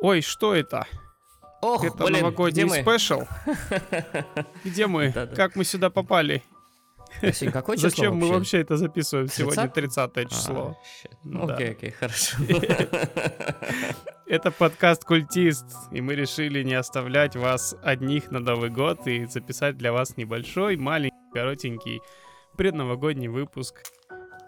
Ой, 0.00 0.20
что 0.20 0.54
это? 0.54 0.86
Ох, 1.62 1.84
это 1.84 2.04
блин, 2.04 2.18
новогодний 2.20 2.64
где 2.64 2.70
мы? 2.70 2.82
спешл. 2.82 3.22
Где 4.64 4.86
мы? 4.86 5.12
Как 5.34 5.56
мы 5.56 5.64
сюда 5.64 5.90
попали? 5.90 6.42
А 7.22 7.32
сегодня 7.32 7.52
какое 7.52 7.76
число 7.76 7.88
Зачем 7.88 8.16
мы 8.16 8.28
вообще 8.28 8.60
это 8.60 8.76
записываем? 8.76 9.28
Сегодня 9.28 9.68
30? 9.68 10.12
30 10.12 10.30
число. 10.30 10.76
А. 11.04 11.08
Да. 11.24 11.54
Окей, 11.54 11.70
окей, 11.70 11.90
хорошо. 11.92 12.36
Это 14.26 14.50
подкаст 14.50 15.04
Культист, 15.04 15.64
и 15.92 16.00
мы 16.00 16.14
решили 16.14 16.62
не 16.62 16.74
оставлять 16.74 17.36
вас 17.36 17.74
одних 17.82 18.30
на 18.30 18.40
Новый 18.40 18.70
год 18.70 19.06
и 19.06 19.24
записать 19.24 19.78
для 19.78 19.92
вас 19.92 20.16
небольшой, 20.16 20.76
маленький, 20.76 21.16
коротенький 21.32 22.00
предновогодний 22.56 23.28
выпуск, 23.28 23.82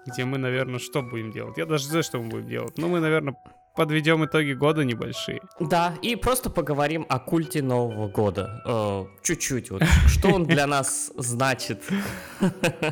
где 0.06 0.24
мы, 0.24 0.38
наверное, 0.38 0.78
что 0.78 1.02
будем 1.02 1.30
делать? 1.30 1.56
Я 1.58 1.64
даже 1.64 1.84
не 1.84 1.90
знаю, 1.90 2.02
что 2.02 2.18
мы 2.18 2.28
будем 2.28 2.48
делать. 2.48 2.76
Ну, 2.76 2.88
мы, 2.88 3.00
наверное, 3.00 3.34
подведем 3.78 4.24
итоги 4.24 4.54
года 4.54 4.84
небольшие. 4.84 5.40
Да, 5.60 5.94
и 6.02 6.16
просто 6.16 6.50
поговорим 6.50 7.06
о 7.08 7.20
культе 7.20 7.62
Нового 7.62 8.08
года. 8.08 8.60
Э, 8.66 9.04
Чуть-чуть 9.22 9.70
вот. 9.70 9.82
Что 10.08 10.30
он 10.30 10.44
для 10.46 10.66
нас 10.66 11.12
значит? 11.16 11.84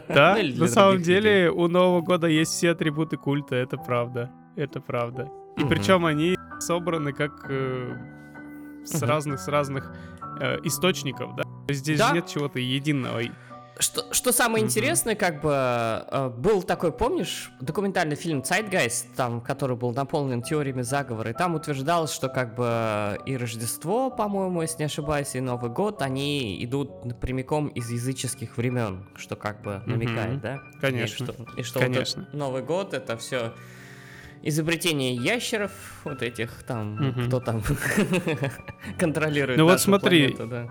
Да, 0.09 0.39
Ну, 0.41 0.61
на 0.61 0.69
самом 0.69 1.03
деле 1.03 1.51
у 1.51 1.67
Нового 1.67 2.03
года 2.03 2.29
есть 2.29 2.53
все 2.53 2.71
атрибуты 2.71 3.17
культа, 3.17 3.57
это 3.57 3.77
правда. 3.77 4.31
Это 4.55 4.81
правда. 4.81 5.29
И 5.57 5.65
причем 5.65 6.07
они 6.07 6.37
собраны 6.61 7.12
как 7.12 7.33
э, 7.51 7.97
с 8.84 9.03
разных 9.03 9.41
с 9.41 9.48
разных 9.48 9.93
э, 10.41 10.59
источников, 10.62 11.34
да. 11.34 11.43
Здесь 11.69 12.01
нет 12.12 12.29
чего-то 12.29 12.61
единого. 12.61 13.23
Что, 13.79 14.11
что 14.15 14.33
самое 14.33 14.62
Мгм. 14.65 14.71
интересное, 14.71 15.15
как 15.15 15.43
бы, 15.43 15.53
э, 15.53 16.30
был 16.30 16.62
такой, 16.62 16.93
помнишь, 16.93 17.50
документальный 17.61 18.17
фильм 18.17 18.41
«Zeitgeist», 18.41 19.09
там, 19.17 19.42
который 19.42 19.77
был 19.77 19.92
наполнен 19.92 20.41
теориями 20.41 20.81
заговора, 20.81 21.31
и 21.31 21.34
там 21.34 21.55
утверждалось, 21.55 22.11
что 22.11 22.31
как 22.31 22.55
бы 22.55 23.19
и 23.27 23.37
Рождество, 23.37 24.09
по-моему, 24.11 24.62
если 24.62 24.78
не 24.78 24.84
ошибаюсь, 24.87 25.34
и 25.34 25.41
Новый 25.41 25.70
год, 25.70 26.00
они 26.00 26.65
идут 26.65 27.20
прямиком 27.20 27.69
из 27.69 27.91
языческих 27.91 28.56
времен, 28.56 29.05
что 29.15 29.37
как 29.37 29.61
бы 29.62 29.83
намекает, 29.84 30.33
Мгм. 30.34 30.41
да? 30.41 30.62
Конечно. 30.81 31.25
И 31.25 31.27
что, 31.27 31.34
и 31.59 31.62
что 31.62 31.81
Конечно. 31.81 32.22
вот 32.22 32.33
Новый 32.34 32.62
год 32.62 32.95
это 32.95 33.19
все 33.19 33.53
изобретение 34.43 35.15
ящеров, 35.15 35.72
вот 36.05 36.22
этих 36.22 36.62
там, 36.62 36.97
Мгм. 36.97 37.27
кто 37.27 37.41
там 37.41 37.62
контролирует 38.98 39.59
Ну 39.59 39.65
вот 39.67 39.81
смотри, 39.81 40.28
планету, 40.34 40.47
да. 40.47 40.69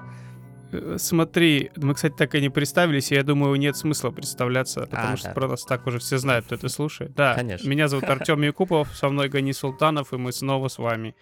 Э, 0.81 0.97
Смотри, 0.99 1.71
мы, 1.75 1.93
кстати, 1.93 2.13
так 2.17 2.35
и 2.35 2.41
не 2.41 2.49
представились, 2.49 3.11
и 3.11 3.15
я 3.15 3.23
думаю, 3.23 3.55
нет 3.55 3.75
смысла 3.77 4.11
представляться, 4.11 4.81
потому 4.81 5.13
А, 5.13 5.17
что 5.17 5.27
да. 5.29 5.33
про 5.33 5.47
нас 5.47 5.63
так 5.63 5.85
уже 5.87 5.99
все 5.99 6.17
знают, 6.17 6.45
кто 6.45 6.55
это 6.55 6.69
слушает. 6.69 7.13
Да, 7.15 7.33
Конечно. 7.35 7.67
меня 7.69 7.87
зовут 7.87 8.05
Артем 8.09 8.41
Якупов, 8.43 8.89
со 8.95 9.09
мной 9.09 9.29
Гани 9.29 9.51
Султанов, 9.53 10.13
и 10.13 10.17
мы 10.17 10.31
снова 10.31 10.67
с 10.67 10.77
вами. 10.77 11.15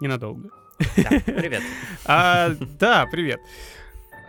Ненадолго. 0.00 0.50
Да, 0.96 1.10
привет. 1.26 1.62
А, 2.06 2.50
да, 2.78 3.06
привет. 3.10 3.40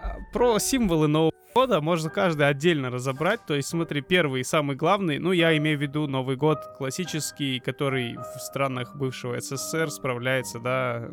А, 0.03 0.17
Про 0.33 0.59
символы 0.59 1.07
Нового 1.07 1.30
года 1.53 1.81
можно 1.81 2.09
каждый 2.09 2.47
отдельно 2.47 2.89
разобрать. 2.89 3.45
То 3.45 3.53
есть, 3.55 3.69
смотри, 3.69 4.01
первый 4.01 4.41
и 4.41 4.43
самый 4.43 4.75
главный, 4.75 5.19
ну, 5.19 5.31
я 5.31 5.55
имею 5.57 5.77
в 5.77 5.81
виду 5.81 6.07
Новый 6.07 6.35
год 6.35 6.59
классический, 6.77 7.59
который 7.59 8.15
в 8.17 8.39
странах 8.39 8.95
бывшего 8.95 9.39
СССР 9.39 9.89
справляется, 9.89 10.59
да, 10.59 11.09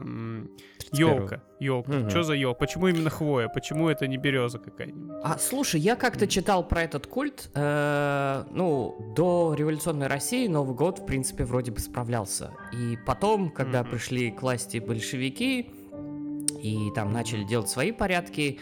елка. 0.93 1.43
Елка. 1.61 1.93
Мгм. 1.93 2.11
Что 2.11 2.23
за 2.23 2.35
елка? 2.35 2.59
Почему 2.61 2.89
именно 2.89 3.11
хвоя? 3.11 3.49
Почему 3.49 3.89
это 3.89 4.07
не 4.07 4.17
береза 4.17 4.59
какая-нибудь? 4.59 5.17
А 5.25 5.39
слушай, 5.39 5.81
я 5.81 5.97
как-то 5.97 6.27
читал 6.27 6.67
про 6.67 6.83
этот 6.83 7.07
культ. 7.07 7.51
э, 7.55 8.45
ну, 8.51 9.13
до 9.17 9.55
революционной 9.59 10.07
России 10.07 10.47
Новый 10.47 10.75
год, 10.77 11.01
в 11.01 11.07
принципе, 11.07 11.45
вроде 11.45 11.73
бы 11.73 11.81
справлялся. 11.81 12.53
И 12.73 12.97
потом, 13.07 13.51
когда 13.51 13.83
Мгм. 13.83 13.91
пришли 13.91 14.31
к 14.31 14.43
власти 14.43 14.79
большевики 14.79 15.71
и 16.63 16.89
там 16.95 17.13
начали 17.13 17.45
делать 17.45 17.69
свои 17.69 17.93
порядки, 17.93 18.59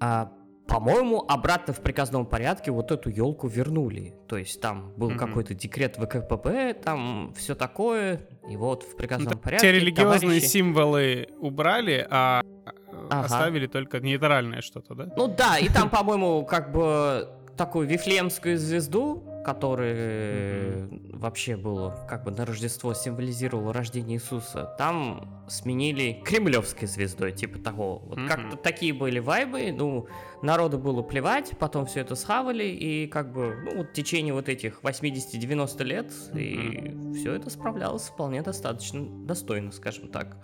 а, 0.00 0.32
по-моему, 0.72 1.24
обратно 1.28 1.72
в 1.74 1.80
приказном 1.80 2.26
порядке 2.26 2.70
вот 2.70 2.90
эту 2.90 3.10
елку 3.10 3.46
вернули. 3.48 4.14
То 4.28 4.36
есть 4.36 4.60
там 4.60 4.92
был 4.96 5.10
Мгм. 5.10 5.18
какой-то 5.18 5.54
декрет 5.54 5.96
ВКПБ, 5.96 6.74
там 6.74 7.32
все 7.36 7.54
такое. 7.54 8.20
И 8.48 8.56
вот 8.56 8.82
в 8.82 8.96
приказном 8.96 9.38
порядке. 9.38 9.66
Те 9.68 9.72
религиозные 9.78 10.40
товарищи- 10.40 10.46
символы 10.46 11.28
убрали, 11.38 12.06
а 12.10 12.42
э, 12.42 12.70
Ага. 13.10 13.24
оставили 13.26 13.66
только 13.66 14.00
нейтральное 14.00 14.60
что-то, 14.62 14.94
да? 14.94 15.12
Ну 15.16 15.28
да, 15.28 15.58
и 15.58 15.68
там, 15.68 15.90
по-моему, 15.90 16.44
как 16.46 16.72
бы 16.72 17.28
такую 17.56 17.86
вифлеемскую 17.86 18.56
звезду, 18.58 19.22
которая 19.44 20.88
вообще 21.12 21.56
было 21.56 22.06
как 22.08 22.24
бы 22.24 22.30
на 22.30 22.44
Рождество 22.44 22.94
символизировала 22.94 23.72
рождение 23.72 24.18
Иисуса, 24.18 24.74
там 24.78 25.44
сменили 25.48 26.20
кремлевской 26.24 26.86
звездой, 26.88 27.32
типа 27.32 27.58
того. 27.58 27.98
Вот 27.98 28.18
Мгм. 28.18 28.28
как-то 28.28 28.56
такие 28.56 28.92
были 28.92 29.18
вайбы, 29.18 29.72
ну, 29.72 30.06
народу 30.42 30.78
было 30.78 31.02
плевать, 31.02 31.52
потом 31.58 31.86
все 31.86 32.00
это 32.00 32.14
схавали, 32.14 32.64
и 32.64 33.06
как 33.06 33.32
бы, 33.32 33.56
ну, 33.64 33.76
вот 33.78 33.90
в 33.90 33.92
течение 33.92 34.34
вот 34.34 34.48
этих 34.48 34.82
80-90 34.82 35.84
лет, 35.84 36.12
и 36.34 36.96
все 37.14 37.34
это 37.34 37.50
справлялось 37.50 38.04
вполне 38.04 38.42
достаточно 38.42 39.04
достойно, 39.26 39.72
скажем 39.72 40.08
так. 40.08 40.36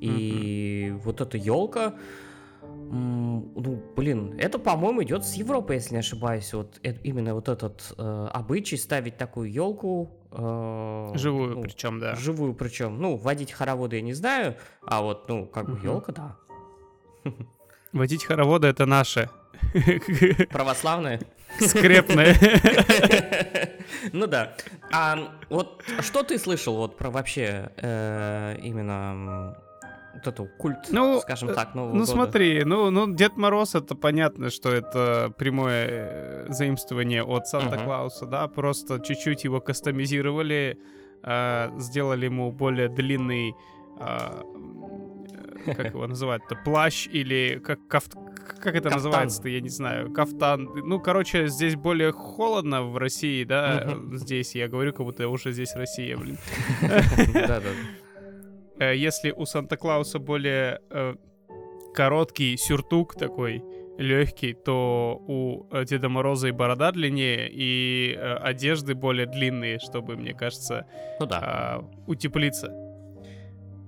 И 0.00 0.94
вот 1.04 1.20
эта 1.20 1.36
елка, 1.36 1.94
Ну, 2.90 3.82
блин, 3.96 4.34
это, 4.38 4.58
по-моему, 4.58 5.02
идет 5.02 5.24
с 5.24 5.34
Европы, 5.34 5.74
если 5.74 5.94
не 5.94 6.00
ошибаюсь. 6.00 6.52
Вот 6.54 6.80
э- 6.82 6.94
именно 7.04 7.34
вот 7.34 7.48
этот 7.48 7.92
э, 7.98 8.28
обычай 8.32 8.76
ставить 8.76 9.18
такую 9.18 9.52
елку. 9.52 10.10
Живую, 10.32 11.56
ну, 11.56 11.62
причем, 11.62 12.00
да. 12.00 12.14
Живую, 12.14 12.54
причем. 12.54 13.00
Ну, 13.00 13.16
водить 13.16 13.52
хороводы 13.52 13.96
я 13.96 14.02
не 14.02 14.14
знаю, 14.14 14.56
а 14.86 15.02
вот, 15.02 15.28
ну, 15.28 15.46
как 15.46 15.68
бы 15.70 15.78
елка, 15.84 16.12
да. 16.12 16.36
Водить 17.92 18.24
хороводы 18.24 18.68
это 18.68 18.86
наше. 18.86 19.30
Православная. 20.50 21.20
Скрепное. 21.60 22.36
Ну 24.12 24.26
да. 24.26 24.54
А 24.92 25.32
вот 25.48 25.82
что 26.00 26.22
ты 26.22 26.38
слышал 26.38 26.76
вот 26.76 26.96
про 26.96 27.10
вообще 27.10 27.70
э, 27.76 28.56
именно 28.62 29.56
вот 30.24 30.26
эту 30.34 30.46
культ, 30.58 30.78
Ну, 30.90 31.20
скажем 31.20 31.50
э, 31.50 31.54
так, 31.54 31.74
Нового 31.74 31.92
Ну 31.94 32.00
года? 32.00 32.12
смотри, 32.12 32.64
ну, 32.64 32.90
ну 32.90 33.12
Дед 33.14 33.36
Мороз 33.36 33.74
это 33.74 33.94
понятно, 33.94 34.50
что 34.50 34.70
это 34.70 35.32
прямое 35.38 35.86
э, 35.88 36.46
заимствование 36.48 37.22
от 37.22 37.46
Санта-Клауса, 37.48 38.26
да, 38.26 38.48
просто 38.48 39.00
чуть-чуть 39.00 39.44
его 39.44 39.60
кастомизировали, 39.60 40.78
э, 41.22 41.70
сделали 41.78 42.26
ему 42.26 42.50
более 42.52 42.88
длинный, 42.88 43.54
э, 44.00 44.42
э, 45.66 45.74
как 45.74 45.86
его 45.94 46.06
называть-то, 46.06 46.56
плащ 46.64 47.06
или 47.06 47.60
как 47.64 47.86
кафт... 47.88 48.14
Как 48.62 48.74
это 48.74 48.88
называется-то, 48.90 49.48
я 49.50 49.60
не 49.60 49.68
знаю, 49.68 50.10
кафтан. 50.10 50.64
Ну, 50.84 50.98
короче, 51.00 51.48
здесь 51.48 51.76
более 51.76 52.12
холодно 52.12 52.82
в 52.82 52.96
России, 52.96 53.44
да, 53.44 53.84
Мгм. 53.86 54.16
здесь, 54.16 54.54
я 54.54 54.68
говорю, 54.68 54.92
как 54.94 55.04
будто 55.04 55.28
уже 55.28 55.52
здесь 55.52 55.74
Россия, 55.74 56.16
блин. 56.16 56.38
Да-да. 57.34 57.68
Э, 58.78 58.96
если 58.96 59.30
у 59.30 59.44
Санта-Клауса 59.44 60.18
более 60.18 60.80
э, 60.90 61.14
короткий 61.94 62.56
сюртук 62.56 63.14
такой 63.14 63.62
легкий, 63.98 64.54
то 64.54 65.20
у 65.26 65.66
э, 65.72 65.84
Деда 65.84 66.08
Мороза 66.08 66.48
и 66.48 66.52
борода 66.52 66.92
длиннее, 66.92 67.48
и 67.50 68.14
э, 68.16 68.34
одежды 68.36 68.94
более 68.94 69.26
длинные, 69.26 69.78
чтобы, 69.80 70.16
мне 70.16 70.34
кажется, 70.34 70.86
Ну 71.20 71.26
да. 71.26 71.38
а, 71.42 71.90
утеплиться. 72.06 72.72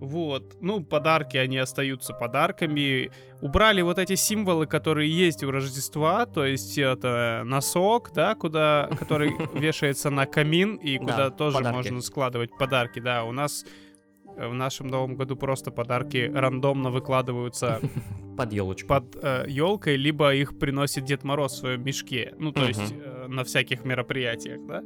Вот. 0.01 0.57
Ну, 0.63 0.83
подарки, 0.83 1.37
они 1.37 1.59
остаются 1.59 2.15
подарками. 2.15 3.11
Убрали 3.43 3.83
вот 3.83 3.99
эти 3.99 4.15
символы, 4.15 4.67
которые 4.67 5.11
есть 5.11 5.45
у 5.45 5.51
Рождества, 5.51 6.25
то 6.25 6.45
есть 6.45 6.79
это 6.79 7.43
носок, 7.45 8.11
да, 8.15 8.35
куда, 8.35 8.89
который 8.99 9.31
вешается 9.55 10.11
на 10.11 10.27
камин, 10.27 10.77
и 10.77 10.99
Да, 10.99 11.05
куда 11.05 11.31
тоже 11.31 11.61
можно 11.61 12.01
складывать 12.01 12.51
подарки, 12.59 12.99
да. 12.99 13.25
У 13.25 13.33
нас 13.33 13.65
э, 13.65 13.90
в 14.37 14.55
нашем 14.55 14.89
Новом 14.89 15.17
году 15.17 15.37
просто 15.37 15.71
подарки 15.71 16.31
рандомно 16.35 16.91
выкладываются 16.91 17.81
Под 18.37 18.53
елочку. 18.53 18.89
под 18.89 19.17
елкой, 19.49 19.97
либо 19.97 20.35
их 20.35 20.59
приносит 20.59 21.05
Дед 21.05 21.25
Мороз 21.25 21.53
в 21.53 21.57
своем 21.59 21.85
мешке. 21.85 22.35
Ну, 22.39 22.53
то 22.53 22.65
есть 22.65 22.93
э, 22.93 23.27
на 23.29 23.45
всяких 23.45 23.85
мероприятиях, 23.85 24.61
да. 24.67 24.83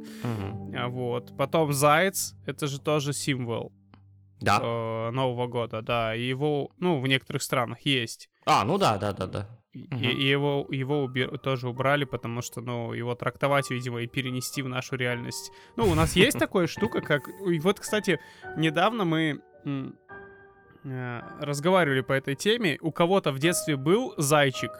А, 0.77 0.87
Вот. 0.89 1.35
Потом 1.37 1.71
заяц, 1.71 2.35
это 2.45 2.67
же 2.67 2.81
тоже 2.81 3.13
символ 3.13 3.71
Да. 4.41 4.59
э, 4.61 5.11
Нового 5.11 5.47
года, 5.47 5.81
да. 5.81 6.13
Его, 6.13 6.69
ну, 6.79 6.99
в 6.99 7.07
некоторых 7.07 7.41
странах 7.43 7.81
есть. 7.81 8.29
А, 8.45 8.65
ну 8.65 8.77
да, 8.77 8.97
да, 8.97 9.13
да, 9.13 9.27
да. 9.27 9.47
И, 9.75 9.87
Мгм. 9.91 10.03
и 10.03 10.23
его, 10.23 10.65
его 10.71 11.03
уби- 11.05 11.37
тоже 11.37 11.67
убрали, 11.67 12.05
потому 12.05 12.41
что, 12.41 12.61
ну, 12.61 12.93
его 12.93 13.13
трактовать, 13.13 13.69
видимо, 13.71 14.01
и 14.01 14.07
перенести 14.07 14.61
в 14.61 14.69
нашу 14.69 14.95
реальность. 14.95 15.51
Ну, 15.75 15.85
у 15.91 15.95
нас 15.95 16.15
есть 16.15 16.39
такая 16.39 16.67
штука, 16.67 17.01
как... 17.01 17.27
И 17.51 17.59
вот, 17.59 17.79
кстати, 17.81 18.19
недавно 18.57 19.03
мы 19.03 19.41
э, 20.85 21.21
разговаривали 21.41 22.01
по 22.01 22.13
этой 22.13 22.35
теме. 22.35 22.77
У 22.81 22.91
кого-то 22.91 23.31
в 23.31 23.39
детстве 23.39 23.75
был 23.75 24.13
зайчик, 24.17 24.71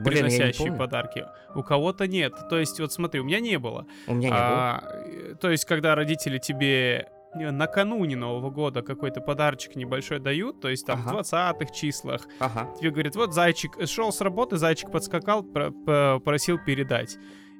Блин, 0.00 0.28
помню. 0.56 0.78
подарки. 0.78 1.26
У 1.54 1.62
кого-то 1.62 2.06
нет. 2.06 2.32
То 2.48 2.58
есть, 2.58 2.80
вот 2.80 2.92
смотри, 2.92 3.20
у 3.20 3.24
меня 3.24 3.40
не 3.40 3.58
было. 3.58 3.84
У 4.06 4.14
меня 4.14 4.28
не 4.28 4.34
было. 4.34 4.40
А, 4.40 4.80
э, 5.04 5.34
то 5.40 5.50
есть, 5.50 5.64
когда 5.66 5.94
родители 5.94 6.38
тебе 6.38 7.08
накануне 7.38 8.16
Нового 8.16 8.50
года 8.50 8.82
какой-то 8.82 9.20
подарочек 9.20 9.76
небольшой 9.76 10.18
дают, 10.18 10.60
то 10.60 10.68
есть 10.68 10.86
там 10.86 11.00
Ага. 11.06 11.16
в 11.16 11.20
20-х 11.20 11.72
числах. 11.74 12.28
Ага. 12.38 12.68
Тебе 12.78 12.90
говорит, 12.90 13.16
вот 13.16 13.32
зайчик 13.34 13.72
шел 13.88 14.12
с 14.12 14.20
работы, 14.20 14.56
зайчик 14.56 14.90
подскакал, 14.90 15.42
про- 15.42 15.70
по- 15.70 16.20
просил 16.24 16.58
передать. 16.58 17.16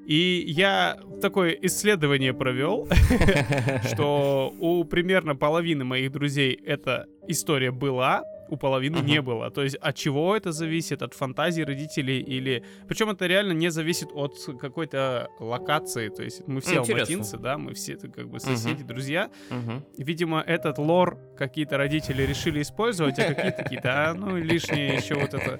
И 0.06 0.44
я 0.46 0.96
такое 1.20 1.50
исследование 1.62 2.32
провел, 2.32 2.88
что 3.90 4.52
у 4.58 4.84
примерно 4.84 5.36
половины 5.36 5.84
моих 5.84 6.12
друзей 6.12 6.54
эта 6.54 7.06
история 7.26 7.70
была, 7.70 8.22
у 8.48 8.56
половины 8.56 8.98
не 8.98 9.20
было. 9.22 9.50
То 9.50 9.62
есть 9.62 9.76
от 9.76 9.96
чего 9.96 10.36
это 10.36 10.52
зависит? 10.52 11.02
От 11.02 11.14
фантазии 11.14 11.62
родителей 11.62 12.20
или... 12.20 12.64
Причем 12.88 13.10
это 13.10 13.26
реально 13.26 13.52
не 13.52 13.70
зависит 13.70 14.08
от 14.14 14.34
какой-то 14.60 15.28
локации. 15.40 16.08
То 16.08 16.22
есть 16.22 16.46
мы 16.46 16.60
все 16.60 16.80
Интересно. 16.80 16.94
алматинцы, 16.94 17.36
да, 17.38 17.58
мы 17.58 17.74
все 17.74 17.94
это 17.94 18.08
как 18.08 18.28
бы 18.28 18.40
соседи, 18.40 18.82
друзья. 18.84 19.30
Видимо, 19.96 20.40
этот 20.40 20.78
лор 20.78 21.18
какие-то 21.36 21.76
родители 21.76 22.22
решили 22.22 22.62
использовать, 22.62 23.18
а 23.18 23.34
какие-то 23.34 23.62
такие-то, 23.62 24.10
а, 24.10 24.14
ну, 24.14 24.36
лишнее 24.36 24.94
еще 24.96 25.14
вот 25.14 25.34
это 25.34 25.58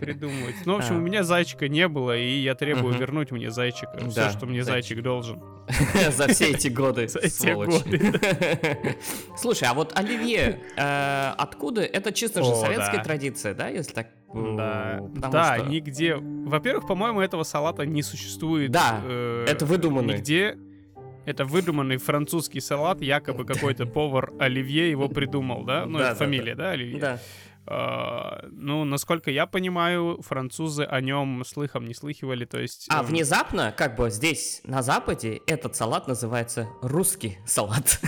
придумывать. 0.00 0.54
Ну, 0.64 0.74
в 0.74 0.76
общем, 0.78 0.94
А. 0.96 0.98
у 0.98 1.00
меня 1.00 1.22
зайчика 1.22 1.68
не 1.68 1.88
было, 1.88 2.16
и 2.16 2.38
я 2.38 2.54
требую 2.54 2.94
вернуть 2.94 3.30
мне 3.30 3.50
зайчика. 3.50 3.98
Все, 4.08 4.14
Да, 4.14 4.30
что 4.30 4.46
мне 4.46 4.62
зайчик. 4.64 5.02
должен. 5.02 5.42
За 6.10 6.28
все 6.28 6.50
эти 6.50 6.68
годы, 6.68 7.08
сволочь. 7.08 7.82
Слушай, 9.36 9.68
а 9.68 9.74
вот 9.74 9.92
оливье, 9.98 10.60
э, 10.76 11.32
откуда? 11.38 11.82
Это 11.82 12.11
чисто 12.12 12.42
же 12.42 12.50
О, 12.52 12.54
советская 12.54 12.98
да. 12.98 13.04
традиция, 13.04 13.54
да, 13.54 13.68
если 13.68 13.92
так? 13.92 14.08
э, 14.34 14.54
Да, 14.56 15.00
потому 15.14 15.32
да, 15.32 15.56
что 15.58 15.66
нигде. 15.68 16.16
Во-первых, 16.16 16.86
по-моему, 16.86 17.20
этого 17.20 17.42
салата 17.42 17.84
не 17.86 18.02
существует. 18.02 18.70
Да, 18.70 19.00
э, 19.04 19.46
это 19.48 19.66
выдуманный. 19.66 20.14
Нигде. 20.14 20.56
Это 21.24 21.44
выдуманный 21.44 21.98
французский 21.98 22.60
салат, 22.60 23.00
якобы 23.00 23.44
какой-то 23.44 23.86
повар 23.86 24.32
Оливье 24.40 24.90
его 24.90 25.08
придумал, 25.08 25.64
да? 25.64 25.86
Ну, 25.86 25.98
Да, 25.98 26.10
это 26.10 26.18
да, 26.18 26.24
фамилия, 26.24 26.54
да, 26.56 26.70
Оливье? 26.70 26.98
Да. 26.98 27.18
А, 27.66 28.44
ну, 28.50 28.84
насколько 28.84 29.30
я 29.30 29.46
понимаю, 29.46 30.20
французы 30.22 30.82
о 30.84 31.00
нем 31.00 31.44
слыхом 31.44 31.86
не 31.86 31.94
слыхивали, 31.94 32.44
то 32.44 32.58
есть... 32.58 32.86
А 32.88 33.00
эм, 33.00 33.06
внезапно, 33.06 33.72
как 33.76 33.96
бы 33.96 34.10
здесь, 34.10 34.60
на 34.64 34.82
Западе, 34.82 35.40
этот 35.46 35.76
салат 35.76 36.08
называется 36.08 36.68
русский 36.82 37.38
салат. 37.46 38.00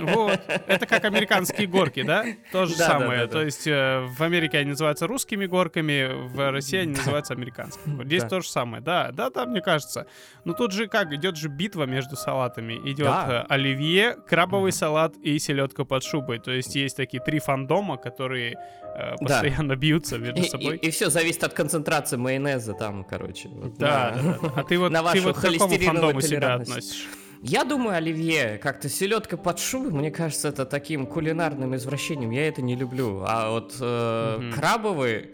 Вот, 0.00 0.40
это 0.66 0.86
как 0.86 1.04
американские 1.04 1.66
горки, 1.66 2.02
да? 2.02 2.24
То 2.50 2.66
же 2.66 2.76
Да, 2.76 2.88
самое. 2.88 3.20
да, 3.20 3.26
да. 3.26 3.32
То 3.32 3.42
есть 3.42 3.66
э, 3.66 4.04
в 4.16 4.22
Америке 4.22 4.58
они 4.58 4.70
называются 4.70 5.06
русскими 5.06 5.46
горками, 5.46 6.28
в 6.28 6.50
России 6.50 6.78
они 6.78 6.96
называются 6.96 7.34
американскими. 7.34 8.04
Здесь 8.04 8.24
то 8.24 8.40
же 8.40 8.48
самое, 8.48 8.82
да, 8.82 9.10
да, 9.12 9.30
да, 9.30 9.46
мне 9.46 9.60
кажется. 9.60 10.06
Но 10.44 10.54
тут 10.54 10.72
же 10.72 10.88
как, 10.88 11.12
идет 11.12 11.36
же 11.36 11.48
битва 11.48 11.84
между 11.84 12.16
салатами. 12.16 12.74
Идет 12.90 13.06
э, 13.06 13.44
оливье, 13.48 14.16
крабовый 14.28 14.72
салат 14.72 15.16
и 15.18 15.38
селедка 15.38 15.84
под 15.84 16.02
шубой. 16.02 16.38
То 16.38 16.50
есть 16.50 16.74
есть 16.74 16.96
такие 16.96 17.22
три 17.22 17.38
фандома, 17.38 17.96
которые 17.96 18.56
э, 18.96 19.10
Да. 19.12 19.16
постоянно 19.18 19.76
бьются 19.76 20.18
между 20.18 20.40
И, 20.40 20.48
собой. 20.48 20.78
все 20.90 21.10
зависит 21.10 21.44
от 21.44 21.52
концентрации 21.54 22.16
майонеза 22.16 22.74
там, 22.74 23.04
короче. 23.04 23.48
вот 23.48 23.76
Да, 23.78 24.14
на- 24.16 24.22
да, 24.32 24.38
да. 24.42 24.52
А 24.56 24.62
ты 24.64 24.78
вот, 24.78 24.90
на 24.92 25.12
ты 25.12 25.20
вот 25.20 25.36
к 25.36 25.40
какому 25.40 25.78
фандому 25.78 26.20
себя 26.20 26.54
относишь? 26.54 27.06
Я 27.42 27.64
думаю, 27.64 27.96
оливье, 27.96 28.58
как-то 28.58 28.90
селедка 28.90 29.38
под 29.38 29.58
шубой, 29.58 29.92
мне 29.92 30.10
кажется, 30.10 30.48
это 30.48 30.66
таким 30.66 31.06
кулинарным 31.06 31.74
извращением. 31.74 32.30
Я 32.32 32.46
это 32.48 32.60
не 32.60 32.76
люблю. 32.76 33.24
А 33.26 33.50
вот 33.50 33.76
э, 33.80 34.36
Мгм. 34.38 34.52
крабовый, 34.52 35.32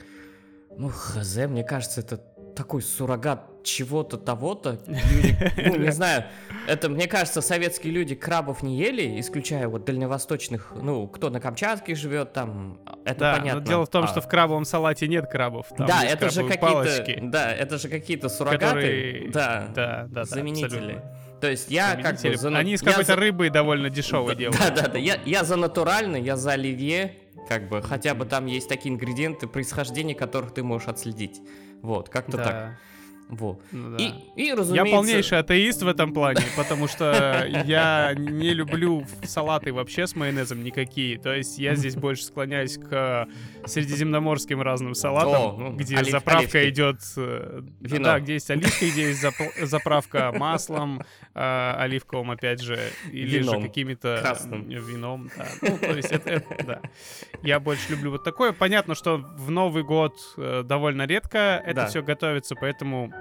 ну, 0.79 0.89
хз, 0.89 1.37
мне 1.49 1.65
кажется, 1.65 2.01
это 2.03 2.21
такой 2.57 2.83
суррогат 2.83 3.63
чего-то 3.63 4.17
того-то. 4.17 4.79
Люди, 4.87 5.37
ну, 5.69 5.77
не 5.77 5.93
знаю, 5.93 6.25
это, 6.67 6.89
мне 6.89 7.07
кажется, 7.07 7.41
советские 7.41 7.93
люди 7.93 8.15
крабов 8.15 8.63
не 8.63 8.79
ели, 8.79 9.21
исключая 9.21 9.69
вот 9.69 9.85
дальневосточных, 9.85 10.73
ну, 10.81 11.07
кто 11.09 11.31
на 11.31 11.41
Камчатке 11.41 11.95
живет, 11.95 12.33
там, 12.33 12.79
это 13.05 13.21
Да, 13.21 13.37
понятно. 13.37 13.61
но 13.61 13.67
дело 13.67 13.87
в 13.87 13.91
том, 13.91 14.05
А, 14.05 14.07
что 14.07 14.21
в 14.21 14.29
крабовом 14.29 14.65
салате 14.65 15.07
нет 15.09 15.27
крабов. 15.31 15.67
Там 15.77 15.87
да, 15.87 16.05
это 16.05 16.31
же 16.31 16.45
какие-то, 16.49 17.19
да, 17.23 17.53
это 17.53 17.79
же 17.79 17.89
какие-то 17.89 18.29
суррогаты, 18.29 18.65
которые- 18.65 19.31
да, 19.31 19.69
Да, 19.75 19.75
да, 19.75 20.07
да, 20.11 20.25
заменители. 20.25 20.67
абсолютно. 20.67 21.13
То 21.41 21.51
есть 21.51 21.71
я 21.71 21.97
как 21.97 22.21
бы 22.23 22.37
за 22.37 22.49
Они 22.57 22.73
из 22.75 22.83
я 22.83 22.89
какой-то 22.89 23.13
за- 23.15 23.17
рыбы 23.21 23.51
довольно 23.51 23.91
дешевой 23.91 24.35
да, 24.35 24.39
делают. 24.41 24.59
Да, 24.59 24.71
да, 24.71 24.89
да. 24.89 24.99
Я, 24.99 25.19
я 25.27 25.45
за 25.45 25.57
натуральный, 25.57 26.23
я 26.23 26.37
за 26.37 26.53
оливье, 26.53 27.13
как 27.49 27.69
бы, 27.69 27.83
хотя 27.83 28.15
бы 28.15 28.25
там 28.25 28.47
есть 28.47 28.69
такие 28.69 28.95
ингредиенты, 28.95 29.47
происхождения 29.47 30.15
которых 30.15 30.55
ты 30.55 30.63
можешь 30.63 30.89
отследить. 30.89 31.43
Вот, 31.83 32.09
как-то 32.09 32.37
Да, 32.37 32.45
так. 32.45 32.77
Вот. 33.29 33.61
ну 33.73 33.97
да. 33.97 34.05
И, 34.05 34.13
и, 34.37 34.47
Я 34.47 34.55
разумеется... 34.57 34.93
полнейший 34.93 35.39
атеист 35.39 35.83
в 35.83 35.89
этом 35.89 36.13
плане, 36.13 36.43
потому 36.57 36.87
что 36.87 37.45
я 37.67 38.15
не 38.17 38.51
люблю 38.55 39.05
салаты 39.25 39.73
вообще 39.73 40.07
с 40.07 40.15
майонезом 40.15 40.63
никакие. 40.63 41.19
То 41.19 41.35
есть 41.35 41.59
я 41.59 41.75
здесь 41.75 41.97
больше 41.97 42.23
склоняюсь 42.25 42.79
к 42.79 43.27
средиземноморским 43.67 44.63
разным 44.63 44.95
салатам, 44.95 45.33
О, 45.43 45.53
ну, 45.59 45.77
где 45.77 45.97
олив- 45.97 46.11
заправка 46.13 46.59
оливки. 46.59 46.71
идет... 46.75 47.01
э, 47.17 47.63
Вино. 47.81 48.05
Да, 48.05 48.21
где 48.21 48.35
есть 48.35 48.51
оливки, 48.51 48.91
где 48.91 49.09
есть 49.09 49.25
зап- 49.25 49.65
заправка 49.65 50.33
маслом, 50.33 51.03
э, 51.35 51.73
оливковым, 51.79 52.31
опять 52.31 52.61
же, 52.63 52.79
или 53.11 53.39
Вином. 53.41 53.61
же 53.63 53.69
какими-то 53.69 54.19
Красным. 54.23 54.69
вином. 54.69 55.31
да. 55.37 55.47
Ну, 55.63 55.79
то 55.79 55.97
есть 55.97 56.13
это, 56.13 56.31
это- 56.31 56.65
да. 56.65 56.81
Я 57.43 57.61
больше 57.61 57.91
люблю 57.91 58.13
вот 58.13 58.25
такое. 58.25 58.53
Понятно, 58.53 58.95
что 58.95 59.17
в 59.19 59.51
Новый 59.51 59.83
год 59.83 60.15
э, 60.37 60.63
довольно 60.65 61.07
редко 61.07 61.61
это 61.65 61.75
Да. 61.83 61.87
все 61.87 62.03
готовится, 62.03 62.55
поэтому 62.55 63.13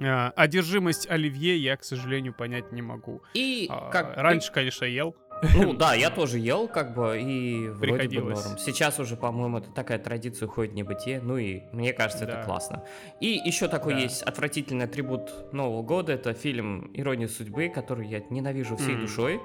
э, 0.00 0.30
одержимость 0.36 1.08
оливье 1.08 1.56
я, 1.56 1.76
к 1.76 1.84
сожалению, 1.84 2.34
понять 2.34 2.72
не 2.72 2.82
могу. 2.82 3.22
И 3.34 3.66
А, 3.70 3.90
как... 3.90 4.16
Раньше, 4.16 4.52
конечно, 4.52 4.84
ел. 4.84 5.14
Ну 5.54 5.72
да, 5.74 5.94
я 5.94 6.10
тоже 6.10 6.38
ел, 6.38 6.68
как 6.68 6.94
бы, 6.94 7.20
и 7.20 7.68
вроде 7.68 8.20
бы 8.20 8.30
норм. 8.30 8.56
Сейчас 8.56 8.98
уже, 9.00 9.16
по-моему, 9.16 9.58
это 9.58 9.70
такая 9.72 9.98
традиция 9.98 10.46
уходит 10.46 10.72
в 10.72 10.76
небытие, 10.76 11.20
ну 11.20 11.36
и 11.36 11.62
мне 11.72 11.92
кажется, 11.92 12.24
это 12.24 12.34
Да. 12.34 12.44
классно. 12.44 12.84
И 13.20 13.40
еще 13.44 13.68
такой 13.68 13.94
Да. 13.94 14.00
есть 14.00 14.22
отвратительный 14.22 14.84
атрибут 14.86 15.52
Нового 15.52 15.82
года, 15.82 16.12
это 16.12 16.32
фильм 16.34 16.90
«Ирония 16.94 17.28
судьбы», 17.28 17.68
который 17.68 18.06
я 18.08 18.20
ненавижу 18.30 18.76
всей 18.76 18.94
М. 18.94 19.00
душой. 19.00 19.40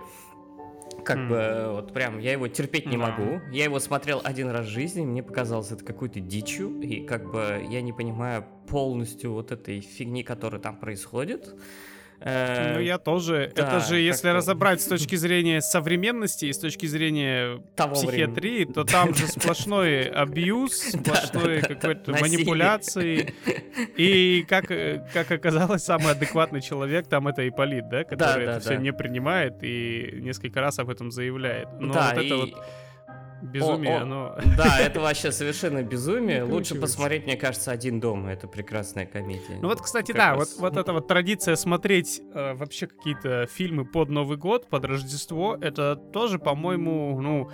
Как 1.03 1.27
бы, 1.27 1.71
вот 1.73 1.93
прям, 1.93 2.19
я 2.19 2.31
его 2.33 2.47
терпеть 2.47 2.85
не 2.85 2.97
Да. 2.97 3.07
могу. 3.09 3.41
Я 3.51 3.63
его 3.65 3.79
смотрел 3.79 4.21
один 4.23 4.49
раз 4.49 4.65
в 4.65 4.69
жизни, 4.69 5.01
мне 5.05 5.23
показалось 5.23 5.71
это 5.71 5.83
какой-то 5.83 6.19
дичью, 6.19 6.79
и 6.81 7.05
как 7.05 7.31
бы 7.31 7.65
я 7.69 7.81
не 7.81 7.93
понимаю 7.93 8.45
полностью 8.67 9.33
вот 9.33 9.51
этой 9.51 9.79
фигни, 9.81 10.23
которая 10.23 10.61
там 10.61 10.77
происходит. 10.77 11.55
Э, 12.21 12.73
Ну, 12.75 12.81
я 12.81 12.97
тоже. 12.97 13.51
да, 13.55 13.61
это 13.77 13.79
же, 13.85 13.97
если 13.99 14.23
как-то. 14.27 14.37
разобрать 14.37 14.81
с 14.81 14.85
точки 14.87 15.15
зрения 15.15 15.61
современности 15.61 16.45
и 16.45 16.53
с 16.53 16.59
точки 16.59 16.85
зрения 16.85 17.61
Того 17.75 17.95
психиатрии, 17.95 18.65
то 18.65 18.83
там 18.83 19.13
же 19.13 19.27
сплошной 19.27 20.03
абьюз, 20.03 20.73
сплошной 20.73 21.61
какой-то 21.61 22.11
манипуляции. 22.11 23.33
И 23.97 24.45
как, 24.47 24.69
э, 24.71 25.05
как 25.13 25.31
оказалось, 25.31 25.83
самый 25.83 26.11
адекватный 26.11 26.61
человек 26.61 27.07
там 27.07 27.27
это 27.27 27.47
Ипполит, 27.47 27.89
да, 27.89 28.03
который 28.03 28.45
это 28.45 28.59
все 28.59 28.75
не 28.75 28.91
принимает 28.91 29.55
и 29.61 30.19
несколько 30.21 30.61
раз 30.61 30.79
об 30.79 30.89
этом 30.89 31.11
заявляет. 31.11 31.69
Но 31.79 31.93
вот 31.93 32.17
это 32.23 32.37
вот 32.37 32.53
безумие, 33.41 33.95
О, 33.95 33.99
о, 33.99 34.01
оно... 34.01 34.35
Да, 34.57 34.79
это 34.81 34.99
вообще 34.99 35.31
совершенно 35.31 35.83
безумие. 35.83 36.43
Лучше 36.43 36.75
посмотреть, 36.75 37.25
мне 37.25 37.35
кажется, 37.37 37.71
«Один 37.71 37.99
дома». 37.99 38.31
Это 38.31 38.47
прекрасная 38.47 39.05
комедия. 39.05 39.57
Ну 39.61 39.67
вот, 39.69 39.81
кстати, 39.81 40.11
Как 40.11 40.17
да, 40.17 40.35
раз. 40.35 40.55
вот, 40.59 40.71
вот 40.73 40.77
эта 40.81 40.93
вот 40.93 41.07
традиция 41.07 41.55
смотреть 41.55 42.21
э, 42.33 42.53
вообще 42.53 42.87
какие-то 42.87 43.47
фильмы 43.47 43.85
под 43.85 44.09
Новый 44.09 44.37
год, 44.37 44.67
под 44.69 44.85
Рождество, 44.85 45.57
это 45.59 45.95
тоже, 45.95 46.39
по-моему, 46.39 47.19
ну, 47.21 47.49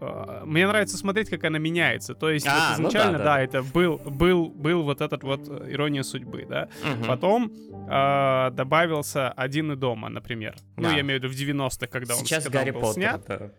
э, 0.00 0.42
мне 0.44 0.66
нравится 0.66 0.96
смотреть, 0.96 1.30
как 1.30 1.44
она 1.44 1.58
меняется. 1.58 2.14
То 2.14 2.30
есть 2.30 2.46
А, 2.46 2.50
вот 2.50 2.78
ну 2.78 2.82
да, 2.84 2.88
изначально, 2.90 3.18
да. 3.18 3.24
да, 3.24 3.40
это 3.40 3.62
был, 3.62 3.98
был, 3.98 4.48
был 4.48 4.82
вот 4.82 5.00
этот 5.00 5.22
вот 5.22 5.48
э, 5.48 5.72
ирония 5.72 6.02
судьбы, 6.02 6.46
да. 6.48 6.68
Мгм. 6.84 7.04
Потом 7.06 7.52
э, 7.90 8.50
добавился 8.52 9.30
один 9.30 9.72
и 9.72 9.76
дома, 9.76 10.08
например. 10.08 10.56
Ну, 10.76 10.84
Да. 10.84 10.92
я 10.94 11.00
имею 11.00 11.20
в 11.20 11.24
виду 11.24 11.34
в 11.34 11.36
90-х, 11.36 11.86
когда 11.86 12.14
он, 12.14 12.20
Сейчас 12.24 12.44
когда 12.44 12.58
он 12.60 12.64
Гарри 12.64 12.74
был 12.74 12.80
Поттер. 12.80 12.94
снят. 12.94 13.24
да. 13.26 13.50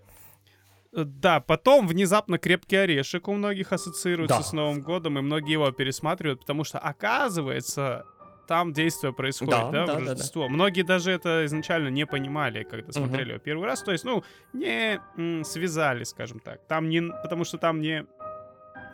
Э, 0.93 1.03
Да, 1.05 1.39
потом 1.39 1.87
внезапно 1.87 2.37
крепкий 2.37 2.75
орешек 2.75 3.27
у 3.27 3.33
многих 3.33 3.71
ассоциируется 3.73 4.37
Да. 4.37 4.43
с 4.43 4.53
Новым 4.53 4.81
годом, 4.81 5.17
и 5.17 5.21
многие 5.21 5.53
его 5.53 5.71
пересматривают, 5.71 6.41
потому 6.41 6.63
что 6.63 6.79
оказывается 6.79 8.05
там 8.47 8.73
действие 8.73 9.13
происходит, 9.13 9.53
Да, 9.53 9.71
да, 9.71 9.71
да, 9.71 9.83
в 9.83 9.87
да, 9.99 10.03
да. 10.03 10.09
Рождество. 10.11 10.49
Многие 10.49 10.81
даже 10.81 11.11
это 11.11 11.45
изначально 11.45 11.87
не 11.87 12.05
понимали, 12.05 12.63
когда 12.63 12.91
смотрели 12.91 13.29
его 13.29 13.39
первый 13.39 13.65
раз, 13.65 13.81
то 13.81 13.91
есть, 13.93 14.03
ну, 14.03 14.23
не 14.51 14.99
м, 15.17 15.45
связали, 15.45 16.03
скажем 16.03 16.39
так. 16.39 16.59
Там 16.67 16.89
не, 16.89 17.01
потому 17.23 17.45
что 17.45 17.57
там 17.57 17.79
не 17.79 18.05